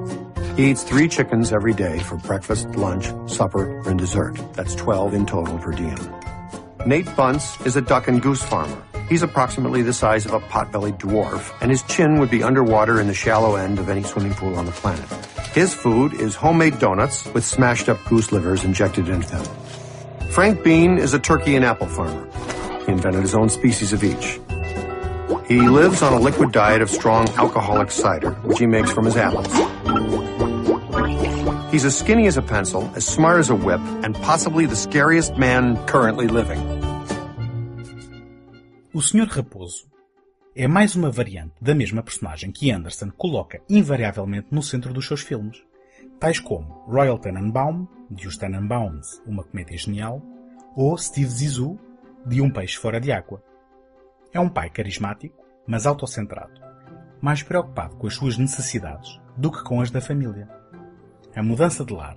He 0.57 0.71
eats 0.71 0.83
three 0.83 1.09
chickens 1.09 1.53
every 1.53 1.73
day 1.73 1.99
for 2.01 2.17
breakfast, 2.17 2.69
lunch, 2.71 3.07
supper, 3.31 3.81
and 3.89 3.99
dessert. 3.99 4.39
That's 4.55 4.75
12 4.75 5.15
in 5.15 5.27
total 5.27 5.59
per 5.59 5.73
diem. 5.73 5.99
Nate 6.87 7.15
Bunce 7.17 7.61
is 7.63 7.77
a 7.77 7.81
duck 7.81 8.09
and 8.09 8.21
goose 8.21 8.43
farmer. 8.43 8.83
He's 9.09 9.23
approximately 9.23 9.83
the 9.83 9.93
size 9.93 10.27
of 10.27 10.35
a 10.35 10.41
pot-bellied 10.41 10.99
dwarf, 10.99 11.57
and 11.63 11.71
his 11.71 11.83
chin 11.85 12.19
would 12.19 12.31
be 12.31 12.43
underwater 12.43 13.01
in 13.01 13.07
the 13.07 13.15
shallow 13.15 13.57
end 13.57 13.79
of 13.79 13.89
any 13.89 14.03
swimming 14.03 14.35
pool 14.35 14.57
on 14.57 14.67
the 14.67 14.73
planet. 14.73 15.09
His 15.55 15.73
food 15.73 16.13
is 16.13 16.35
homemade 16.35 16.79
donuts 16.79 17.27
with 17.33 17.45
smashed 17.45 17.89
up 17.89 18.05
goose 18.05 18.33
livers 18.33 18.65
injected 18.65 19.09
into 19.09 19.29
them. 19.29 19.45
Frank 20.31 20.63
Bean 20.63 20.99
is 20.99 21.15
a 21.15 21.19
turkey 21.19 21.57
and 21.57 21.65
apple 21.65 21.87
farmer. 21.87 22.29
Invented 22.89 23.23
his 23.23 23.35
own 23.35 23.49
species 23.49 23.93
of 23.93 24.03
each. 24.03 24.41
He 25.47 25.61
lives 25.61 26.03
on 26.03 26.13
a 26.13 26.19
liquid 26.19 26.53
diet 26.53 26.83
of 26.83 26.91
strong 26.91 27.29
alcoholic 27.37 27.91
cider, 27.91 28.33
which 28.45 28.59
he 28.59 28.67
makes 28.67 28.91
from 28.91 29.05
his 29.05 29.17
apples. 29.17 29.53
He's 31.71 31.85
as 31.85 31.97
skinny 31.97 32.27
as 32.27 32.37
a 32.37 32.43
pencil, 32.43 32.91
as 32.97 33.07
smart 33.07 33.41
as 33.41 33.51
a 33.51 33.55
whip, 33.55 33.81
and 34.03 34.15
possibly 34.23 34.67
the 34.67 34.77
scariest 34.77 35.37
man 35.37 35.77
currently 35.87 36.27
living. 36.27 36.61
O 38.95 39.01
Sr. 39.01 39.27
Raposo 39.27 39.87
é 40.57 40.67
mais 40.67 40.97
uma 40.97 41.11
variante 41.11 41.55
da 41.61 41.75
mesma 41.75 42.03
personagem 42.03 42.51
que 42.51 42.71
Anderson 42.71 43.11
coloca 43.17 43.61
invariavelmente 43.69 44.49
no 44.51 44.63
centro 44.63 44.93
dos 44.93 45.07
seus 45.07 45.21
filmes, 45.21 45.63
tais 46.19 46.41
como 46.41 46.85
Royal 46.89 47.19
Tenenbaum, 47.19 47.87
de 48.11 48.27
Os 48.27 48.37
Tenenbaums, 48.37 49.23
uma 49.27 49.45
comédia 49.45 49.77
genial, 49.77 50.23
ou 50.75 50.97
Steve 50.97 51.31
Zissou, 51.31 51.79
de 52.27 52.41
Um 52.41 52.51
Peixe 52.51 52.77
Fora 52.77 53.01
de 53.01 53.13
Água. 53.13 53.43
É 54.33 54.41
um 54.41 54.49
pai 54.49 54.71
carismático, 54.71 55.45
mas 55.67 55.87
autocentrado, 55.87 56.61
mais 57.21 57.43
preocupado 57.43 57.97
com 57.97 58.07
as 58.07 58.15
suas 58.15 58.37
necessidades 58.37 59.21
do 59.37 59.51
que 59.51 59.63
com 59.63 59.81
as 59.81 59.91
da 59.91 60.01
família. 60.01 60.49
A 61.35 61.43
mudança 61.43 61.85
de 61.85 61.93
lar 61.93 62.17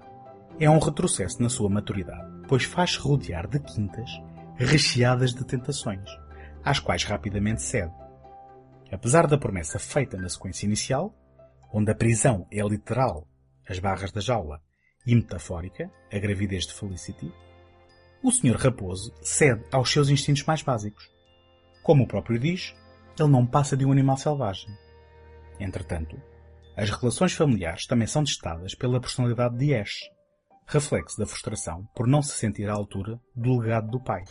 é 0.59 0.69
um 0.69 0.79
retrocesso 0.79 1.41
na 1.41 1.49
sua 1.49 1.69
maturidade, 1.69 2.29
pois 2.47 2.63
faz-se 2.63 2.99
rodear 2.99 3.47
de 3.47 3.59
quintas 3.59 4.09
recheadas 4.55 5.33
de 5.33 5.43
tentações, 5.43 6.09
às 6.63 6.79
quais 6.79 7.03
rapidamente 7.03 7.61
cede. 7.61 7.93
Apesar 8.91 9.25
da 9.25 9.37
promessa 9.37 9.79
feita 9.79 10.17
na 10.17 10.29
sequência 10.29 10.65
inicial, 10.65 11.15
onde 11.73 11.91
a 11.91 11.95
prisão 11.95 12.45
é 12.51 12.61
literal, 12.61 13.27
as 13.67 13.79
barras 13.79 14.11
da 14.11 14.19
jaula, 14.21 14.61
e 15.05 15.15
metafórica, 15.15 15.89
a 16.11 16.19
gravidez 16.19 16.65
de 16.65 16.73
Felicity, 16.73 17.33
o 18.23 18.31
Sr. 18.31 18.55
Raposo 18.55 19.13
cede 19.21 19.63
aos 19.71 19.91
seus 19.91 20.09
instintos 20.09 20.43
mais 20.43 20.61
básicos. 20.61 21.09
Como 21.83 22.03
o 22.03 22.07
próprio 22.07 22.39
diz, 22.39 22.73
ele 23.19 23.29
não 23.29 23.45
passa 23.45 23.75
de 23.75 23.85
um 23.85 23.91
animal 23.91 24.17
selvagem. 24.17 24.69
Entretanto, 25.59 26.19
as 26.77 26.89
relações 26.89 27.33
familiares 27.33 27.85
também 27.85 28.07
são 28.07 28.23
testadas 28.23 28.75
pela 28.75 28.99
personalidade 28.99 29.57
de 29.57 29.75
Ash, 29.75 29.99
reflexo 30.67 31.17
da 31.17 31.25
frustração 31.25 31.87
por 31.95 32.07
não 32.07 32.21
se 32.21 32.33
sentir 32.33 32.69
à 32.69 32.73
altura 32.73 33.19
do 33.35 33.59
legado 33.59 33.89
do 33.89 33.99
pai. 33.99 34.23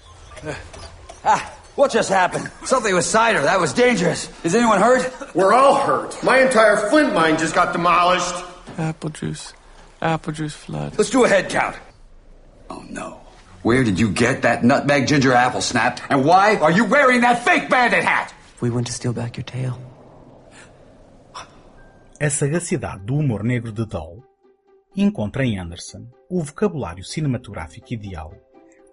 Ah, 1.23 1.53
what 1.77 1.93
just 1.93 2.11
happened? 2.11 2.51
Something 2.65 2.95
with 2.95 3.05
cider. 3.05 3.43
That 3.43 3.61
was 3.61 3.75
dangerous. 3.75 4.31
Is 4.43 4.55
anyone 4.55 4.81
hurt? 4.81 5.13
We're 5.35 5.53
all 5.53 5.75
hurt. 5.75 6.17
My 6.23 6.41
entire 6.43 6.89
flint 6.89 7.13
mine 7.13 7.37
just 7.37 7.55
got 7.55 7.73
demolished. 7.73 8.43
Apple 8.79 9.11
juice. 9.11 9.53
Apple 10.01 10.33
juice 10.33 10.55
flood. 10.55 10.97
Let's 10.97 11.11
do 11.11 11.25
a 11.25 11.29
head 11.29 11.51
count. 11.51 11.77
Oh 12.71 12.83
no. 12.89 13.20
Where 13.63 13.85
did 13.85 14.01
you 14.01 14.11
get 14.11 14.41
that 14.43 14.65
nutmeg 14.65 15.07
ginger 15.07 15.35
apple 15.35 15.61
snapped? 15.61 16.03
And 16.09 16.25
why 16.25 16.57
are 16.57 16.73
you 16.73 16.87
wearing 16.87 17.21
that 17.21 17.45
fake 17.45 17.69
bandit 17.69 18.05
hat? 18.05 18.33
We 18.63 18.71
went 18.71 18.87
to 18.87 18.93
steal 18.93 19.13
back 19.13 19.37
your 19.37 19.45
tail. 19.45 19.79
A 22.19 22.31
sagacidade 22.31 23.05
do 23.05 23.17
humor 23.17 23.43
negro 23.45 23.71
de 23.71 23.85
Doll 23.85 24.25
encontra 24.97 25.45
em 25.45 25.59
Anderson 25.59 26.07
o 26.31 26.43
vocabulário 26.43 27.05
cinematográfico 27.05 27.93
ideal 27.93 28.33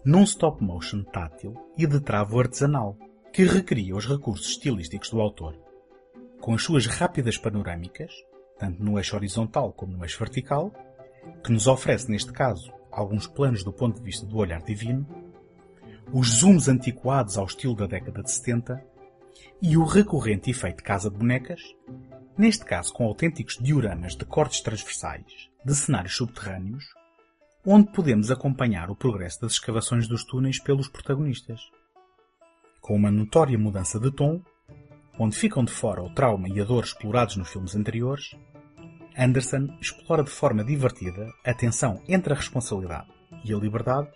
num 0.03 0.23
stop 0.23 0.61
motion 0.61 1.01
tátil 1.03 1.53
e 1.77 1.87
de 1.87 2.01
travo 2.01 2.37
artesanal 2.37 2.97
que 3.31 3.45
recria 3.45 3.95
os 3.95 4.05
recursos 4.05 4.49
estilísticos 4.49 5.09
do 5.09 5.21
autor. 5.21 5.55
Com 6.41 6.53
as 6.53 6.63
suas 6.63 6.85
rápidas 6.87 7.37
panorâmicas, 7.37 8.11
tanto 8.59 8.83
no 8.83 8.97
eixo 8.97 9.15
horizontal 9.15 9.71
como 9.71 9.93
no 9.93 10.03
eixo 10.03 10.19
vertical, 10.19 10.73
que 11.41 11.53
nos 11.53 11.67
oferece 11.67 12.11
neste 12.11 12.33
caso 12.33 12.71
alguns 12.97 13.27
planos 13.27 13.63
do 13.63 13.71
ponto 13.71 13.97
de 13.97 14.03
vista 14.03 14.25
do 14.25 14.37
olhar 14.37 14.61
divino, 14.61 15.07
os 16.11 16.39
zooms 16.39 16.67
antiquados 16.67 17.37
ao 17.37 17.45
estilo 17.45 17.75
da 17.75 17.85
década 17.85 18.23
de 18.23 18.31
70 18.31 18.83
e 19.61 19.77
o 19.77 19.83
recorrente 19.83 20.49
efeito 20.49 20.83
casa 20.83 21.09
de 21.09 21.17
bonecas, 21.17 21.61
neste 22.35 22.65
caso 22.65 22.91
com 22.93 23.05
autênticos 23.05 23.57
dioramas 23.61 24.15
de 24.15 24.25
cortes 24.25 24.61
transversais 24.61 25.49
de 25.63 25.75
cenários 25.75 26.15
subterrâneos, 26.15 26.85
onde 27.63 27.91
podemos 27.91 28.31
acompanhar 28.31 28.89
o 28.89 28.95
progresso 28.95 29.41
das 29.41 29.53
escavações 29.53 30.07
dos 30.07 30.23
túneis 30.23 30.59
pelos 30.59 30.87
protagonistas. 30.87 31.59
Com 32.81 32.95
uma 32.95 33.11
notória 33.11 33.59
mudança 33.59 33.99
de 33.99 34.09
tom, 34.09 34.41
onde 35.19 35.35
ficam 35.35 35.63
de 35.63 35.71
fora 35.71 36.01
o 36.01 36.13
trauma 36.13 36.47
e 36.47 36.59
a 36.61 36.63
dor 36.63 36.83
explorados 36.83 37.35
nos 37.35 37.49
filmes 37.49 37.75
anteriores, 37.75 38.35
Anderson 39.17 39.75
explora 39.81 40.23
de 40.23 40.29
forma 40.29 40.63
divertida 40.63 41.33
a 41.43 41.53
tensão 41.53 42.01
entre 42.07 42.33
a 42.33 42.35
responsabilidade 42.35 43.07
e 43.43 43.51
a 43.51 43.57
liberdade, 43.57 44.09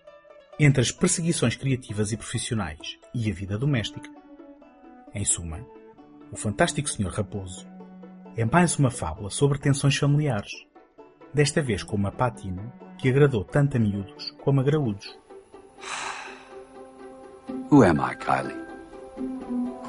entre 0.59 0.81
as 0.81 0.91
perseguições 0.91 1.55
criativas 1.55 2.11
e 2.11 2.17
profissionais 2.17 2.99
e 3.13 3.29
a 3.29 3.33
vida 3.33 3.57
doméstica. 3.57 4.09
Em 5.13 5.25
suma, 5.25 5.65
o 6.31 6.37
Fantástico 6.37 6.87
Sr. 6.87 7.09
Raposo 7.09 7.67
é 8.37 8.45
mais 8.45 8.77
uma 8.77 8.91
fábula 8.91 9.29
sobre 9.31 9.57
tensões 9.57 9.97
familiares, 9.97 10.51
desta 11.33 11.61
vez 11.61 11.83
com 11.83 11.95
uma 11.95 12.11
patina 12.11 12.71
que 12.97 13.09
agradou 13.09 13.43
tanto 13.43 13.77
a 13.77 13.79
miúdos 13.79 14.31
como 14.43 14.61
a 14.61 14.63
graúdos. 14.63 15.19
Who 17.71 17.83
am 17.83 17.99
I, 17.99 18.15
Kylie? 18.15 18.55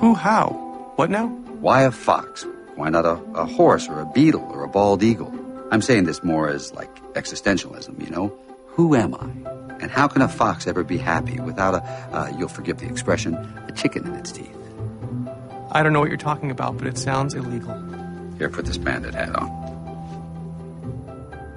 Who, 0.01 0.15
how? 0.15 0.95
What 0.97 1.13
now? 1.13 1.29
Why 1.61 1.85
a 1.85 1.93
fox? 1.93 2.47
Why 2.77 2.89
not 2.89 3.05
a, 3.05 3.21
a 3.35 3.45
horse 3.45 3.89
or 3.89 4.01
a 4.01 4.07
beetle 4.07 4.49
or 4.51 4.65
a 4.65 4.69
bald 4.69 5.03
eagle? 5.03 5.33
I'm 5.71 5.83
saying 5.83 6.05
this 6.05 6.23
more 6.23 6.49
as 6.49 6.73
like 6.75 6.95
existentialism, 7.15 8.03
you 8.03 8.11
know? 8.11 8.33
Who 8.69 8.95
am 8.95 9.15
I? 9.15 9.29
And 9.81 9.91
how 9.91 10.09
can 10.09 10.23
a 10.23 10.29
fox 10.29 10.67
ever 10.67 10.83
be 10.83 10.97
happy 10.97 11.39
without 11.41 11.75
a, 11.75 11.83
uh, 12.17 12.33
you'll 12.39 12.49
forgive 12.49 12.79
the 12.79 12.87
expression, 12.87 13.35
a 13.35 13.73
chicken 13.73 14.07
in 14.07 14.15
its 14.15 14.33
teeth? 14.33 14.57
I 15.71 15.83
don't 15.83 15.93
know 15.93 16.01
what 16.01 16.09
you're 16.09 16.17
talking 16.17 16.51
about, 16.51 16.79
but 16.79 16.87
it 16.87 16.97
sounds 16.99 17.35
illegal. 17.35 17.75
Here, 18.39 18.49
put 18.49 18.65
this 18.65 18.79
bandit 18.79 19.15
hat 19.15 19.35
on. 19.37 19.51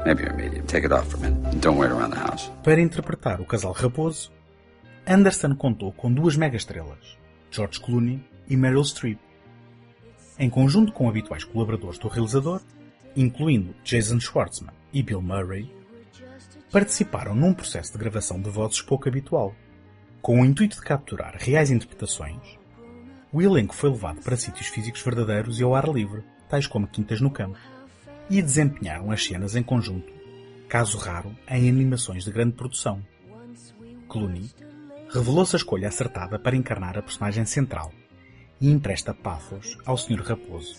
Maybe 0.05 0.23
you're 0.23 0.33
a 0.33 0.37
medium. 0.37 0.67
Take 0.67 0.83
it 0.83 0.91
off 0.91 1.07
for 1.07 1.17
a 1.17 1.21
minute 1.21 1.53
and 1.53 1.61
don't 1.61 1.77
wear 1.77 1.89
it 1.89 1.93
around 1.93 2.11
the 2.11 2.19
house. 2.19 2.49
Para 2.63 2.81
interpretar 2.81 3.39
o 3.41 3.45
casal 3.45 3.73
Raposo, 3.73 4.31
Anderson 5.05 5.55
contou 5.55 5.91
com 5.93 6.11
duas 6.11 6.35
mega-estrelas, 6.35 7.17
George 7.51 7.79
Clooney 7.79 8.23
e 8.49 8.55
Meryl 8.55 8.83
Streep. 8.83 9.19
Em 10.37 10.49
conjunto 10.49 10.91
com 10.91 11.07
habituais 11.07 11.45
colaboradores 11.45 11.97
do 11.97 12.09
realizador, 12.09 12.61
incluindo 13.15 13.73
Jason 13.85 14.19
Schwartzman 14.19 14.73
e 14.91 15.01
Bill 15.01 15.21
Murray, 15.21 15.73
participaram 16.69 17.33
num 17.33 17.53
processo 17.53 17.93
de 17.93 17.97
gravação 17.97 18.41
de 18.41 18.49
vozes 18.49 18.81
pouco 18.81 19.07
habitual. 19.07 19.55
Com 20.21 20.41
o 20.41 20.45
intuito 20.45 20.75
de 20.75 20.81
capturar 20.81 21.37
reais 21.39 21.71
interpretações, 21.71 22.59
o 23.31 23.41
elenco 23.41 23.73
foi 23.73 23.89
levado 23.89 24.21
para 24.21 24.35
sítios 24.35 24.67
físicos 24.67 25.01
verdadeiros 25.01 25.57
e 25.59 25.63
ao 25.63 25.73
ar 25.73 25.87
livre, 25.87 26.21
tais 26.49 26.67
como 26.67 26.87
quintas 26.87 27.21
no 27.21 27.31
campo, 27.31 27.57
e 28.29 28.41
desempenharam 28.41 29.11
as 29.11 29.23
cenas 29.23 29.55
em 29.55 29.63
conjunto, 29.63 30.11
caso 30.67 30.97
raro 30.97 31.33
em 31.47 31.69
animações 31.69 32.25
de 32.25 32.31
grande 32.31 32.55
produção. 32.55 33.01
Clooney 34.09 34.49
revelou-se 35.13 35.55
a 35.55 35.59
escolha 35.59 35.87
acertada 35.87 36.37
para 36.37 36.57
encarnar 36.57 36.97
a 36.97 37.01
personagem 37.01 37.45
central 37.45 37.93
e 38.65 38.71
empresta 38.71 39.13
pathos 39.13 39.77
ao 39.85 39.95
Sr. 39.95 40.23
Raposo, 40.23 40.75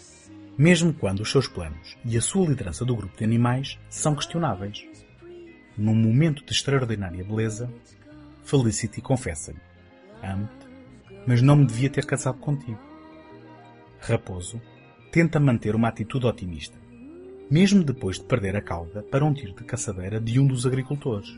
mesmo 0.59 0.93
quando 0.93 1.21
os 1.21 1.31
seus 1.31 1.47
planos 1.47 1.97
e 2.05 2.17
a 2.17 2.21
sua 2.21 2.49
liderança 2.49 2.85
do 2.85 2.97
grupo 2.97 3.17
de 3.17 3.23
animais 3.23 3.79
são 3.89 4.13
questionáveis. 4.17 4.85
Num 5.79 5.95
momento 5.95 6.45
de 6.45 6.51
extraordinária 6.51 7.23
beleza, 7.23 7.73
Felicity 8.43 9.01
confessa-lhe: 9.01 9.61
Amo-te, 10.21 10.67
mas 11.29 11.41
não 11.41 11.55
me 11.55 11.65
devia 11.65 11.89
ter 11.89 12.05
casado 12.05 12.39
contigo. 12.39 12.81
Raposo 14.01 14.61
tenta 15.13 15.39
manter 15.39 15.77
uma 15.77 15.87
atitude 15.87 16.27
otimista, 16.27 16.77
mesmo 17.49 17.85
depois 17.85 18.19
de 18.19 18.25
perder 18.25 18.57
a 18.57 18.61
cauda 18.61 19.05
para 19.05 19.25
um 19.25 19.33
tiro 19.33 19.55
de 19.55 19.63
caçadeira 19.63 20.21
de 20.21 20.41
um 20.41 20.47
dos 20.49 20.67
agricultores. 20.67 21.33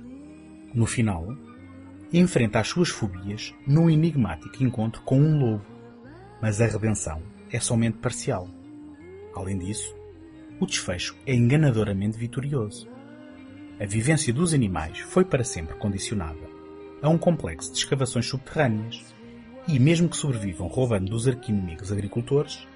No 0.72 0.86
final, 0.86 1.36
enfrenta 2.10 2.58
as 2.58 2.68
suas 2.68 2.88
fobias 2.88 3.52
num 3.66 3.90
enigmático 3.90 4.64
encontro 4.64 5.02
com 5.02 5.20
um 5.20 5.38
lobo, 5.38 5.77
mas 6.40 6.60
a 6.60 6.66
redenção 6.66 7.22
é 7.50 7.58
somente 7.60 7.98
parcial. 7.98 8.48
Além 9.34 9.58
disso, 9.58 9.94
o 10.60 10.66
desfecho 10.66 11.16
é 11.26 11.34
enganadoramente 11.34 12.18
vitorioso. 12.18 12.88
A 13.80 13.86
vivência 13.86 14.32
dos 14.32 14.52
animais 14.52 14.98
foi 14.98 15.24
para 15.24 15.44
sempre 15.44 15.76
condicionada 15.76 16.58
a 17.00 17.08
um 17.08 17.16
complexo 17.16 17.72
de 17.72 17.78
escavações 17.78 18.26
subterrâneas 18.26 19.14
e, 19.68 19.78
mesmo 19.78 20.08
que 20.08 20.16
sobrevivam 20.16 20.66
roubando 20.66 21.10
dos 21.10 21.28
arquinimigos 21.28 21.92
agricultores, 21.92 22.66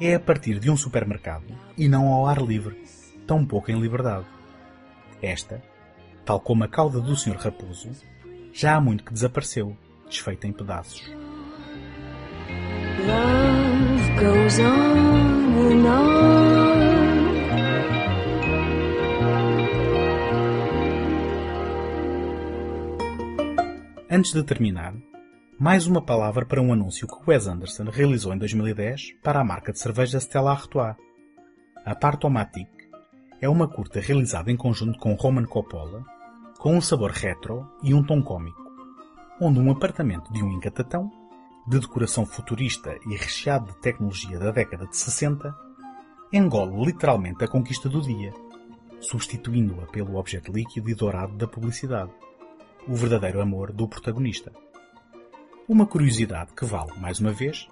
é 0.00 0.14
a 0.14 0.20
partir 0.20 0.58
de 0.58 0.70
um 0.70 0.76
supermercado 0.76 1.46
e 1.76 1.88
não 1.88 2.08
ao 2.08 2.26
ar 2.26 2.40
livre, 2.40 2.82
tão 3.26 3.44
pouco 3.44 3.70
em 3.70 3.80
liberdade. 3.80 4.26
Esta, 5.20 5.62
tal 6.24 6.40
como 6.40 6.64
a 6.64 6.68
cauda 6.68 7.00
do 7.00 7.16
Sr. 7.16 7.36
Raposo, 7.36 7.90
já 8.52 8.76
há 8.76 8.80
muito 8.80 9.04
que 9.04 9.12
desapareceu, 9.12 9.76
desfeita 10.08 10.46
em 10.46 10.52
pedaços. 10.52 11.02
Love 13.08 14.06
goes 14.20 14.58
on 14.58 15.72
and 15.72 15.86
on. 15.86 16.08
Antes 24.10 24.32
de 24.32 24.42
terminar, 24.42 24.94
mais 25.58 25.86
uma 25.86 26.02
palavra 26.02 26.44
para 26.44 26.60
um 26.60 26.72
anúncio 26.72 27.08
que 27.08 27.30
Wes 27.30 27.46
Anderson 27.46 27.84
realizou 27.84 28.34
em 28.34 28.38
2010 28.38 29.14
para 29.22 29.40
a 29.40 29.44
marca 29.44 29.72
de 29.72 29.78
cerveja 29.78 30.18
Stella 30.18 30.50
Artois. 30.50 30.96
A 31.86 31.94
Partomatic 31.94 32.68
é 33.40 33.48
uma 33.48 33.68
curta 33.68 34.00
realizada 34.00 34.50
em 34.50 34.56
conjunto 34.56 34.98
com 34.98 35.14
Roman 35.14 35.44
Coppola, 35.44 36.04
com 36.58 36.76
um 36.76 36.80
sabor 36.80 37.12
retro 37.12 37.66
e 37.82 37.94
um 37.94 38.02
tom 38.02 38.20
cômico, 38.20 38.60
onde 39.40 39.60
um 39.60 39.70
apartamento 39.70 40.30
de 40.32 40.42
um 40.42 40.52
encatatão, 40.52 41.10
de 41.68 41.78
decoração 41.80 42.24
futurista 42.24 42.98
e 43.06 43.14
recheado 43.14 43.66
de 43.66 43.78
tecnologia 43.80 44.38
da 44.38 44.50
década 44.50 44.86
de 44.86 44.96
60, 44.96 45.54
engole 46.32 46.86
literalmente 46.86 47.44
a 47.44 47.48
conquista 47.48 47.90
do 47.90 48.00
dia, 48.00 48.32
substituindo-a 49.00 49.86
pelo 49.86 50.16
objeto 50.16 50.50
líquido 50.50 50.88
e 50.88 50.94
dourado 50.94 51.36
da 51.36 51.46
publicidade, 51.46 52.10
o 52.86 52.94
verdadeiro 52.94 53.42
amor 53.42 53.70
do 53.70 53.86
protagonista. 53.86 54.50
Uma 55.68 55.86
curiosidade 55.86 56.54
que 56.54 56.64
vale, 56.64 56.98
mais 56.98 57.20
uma 57.20 57.32
vez, 57.32 57.68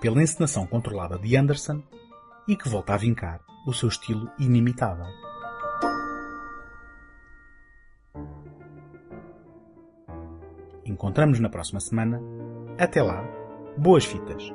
pela 0.00 0.22
encenação 0.22 0.66
controlada 0.66 1.18
de 1.18 1.36
Anderson 1.36 1.82
e 2.48 2.56
que 2.56 2.70
volta 2.70 2.94
a 2.94 2.96
vincar 2.96 3.42
o 3.66 3.74
seu 3.74 3.90
estilo 3.90 4.30
inimitável. 4.38 5.04
Encontramos 10.86 11.38
na 11.38 11.50
próxima 11.50 11.80
semana. 11.80 12.39
Até 12.80 13.02
lá, 13.02 13.22
boas 13.76 14.06
fitas! 14.06 14.54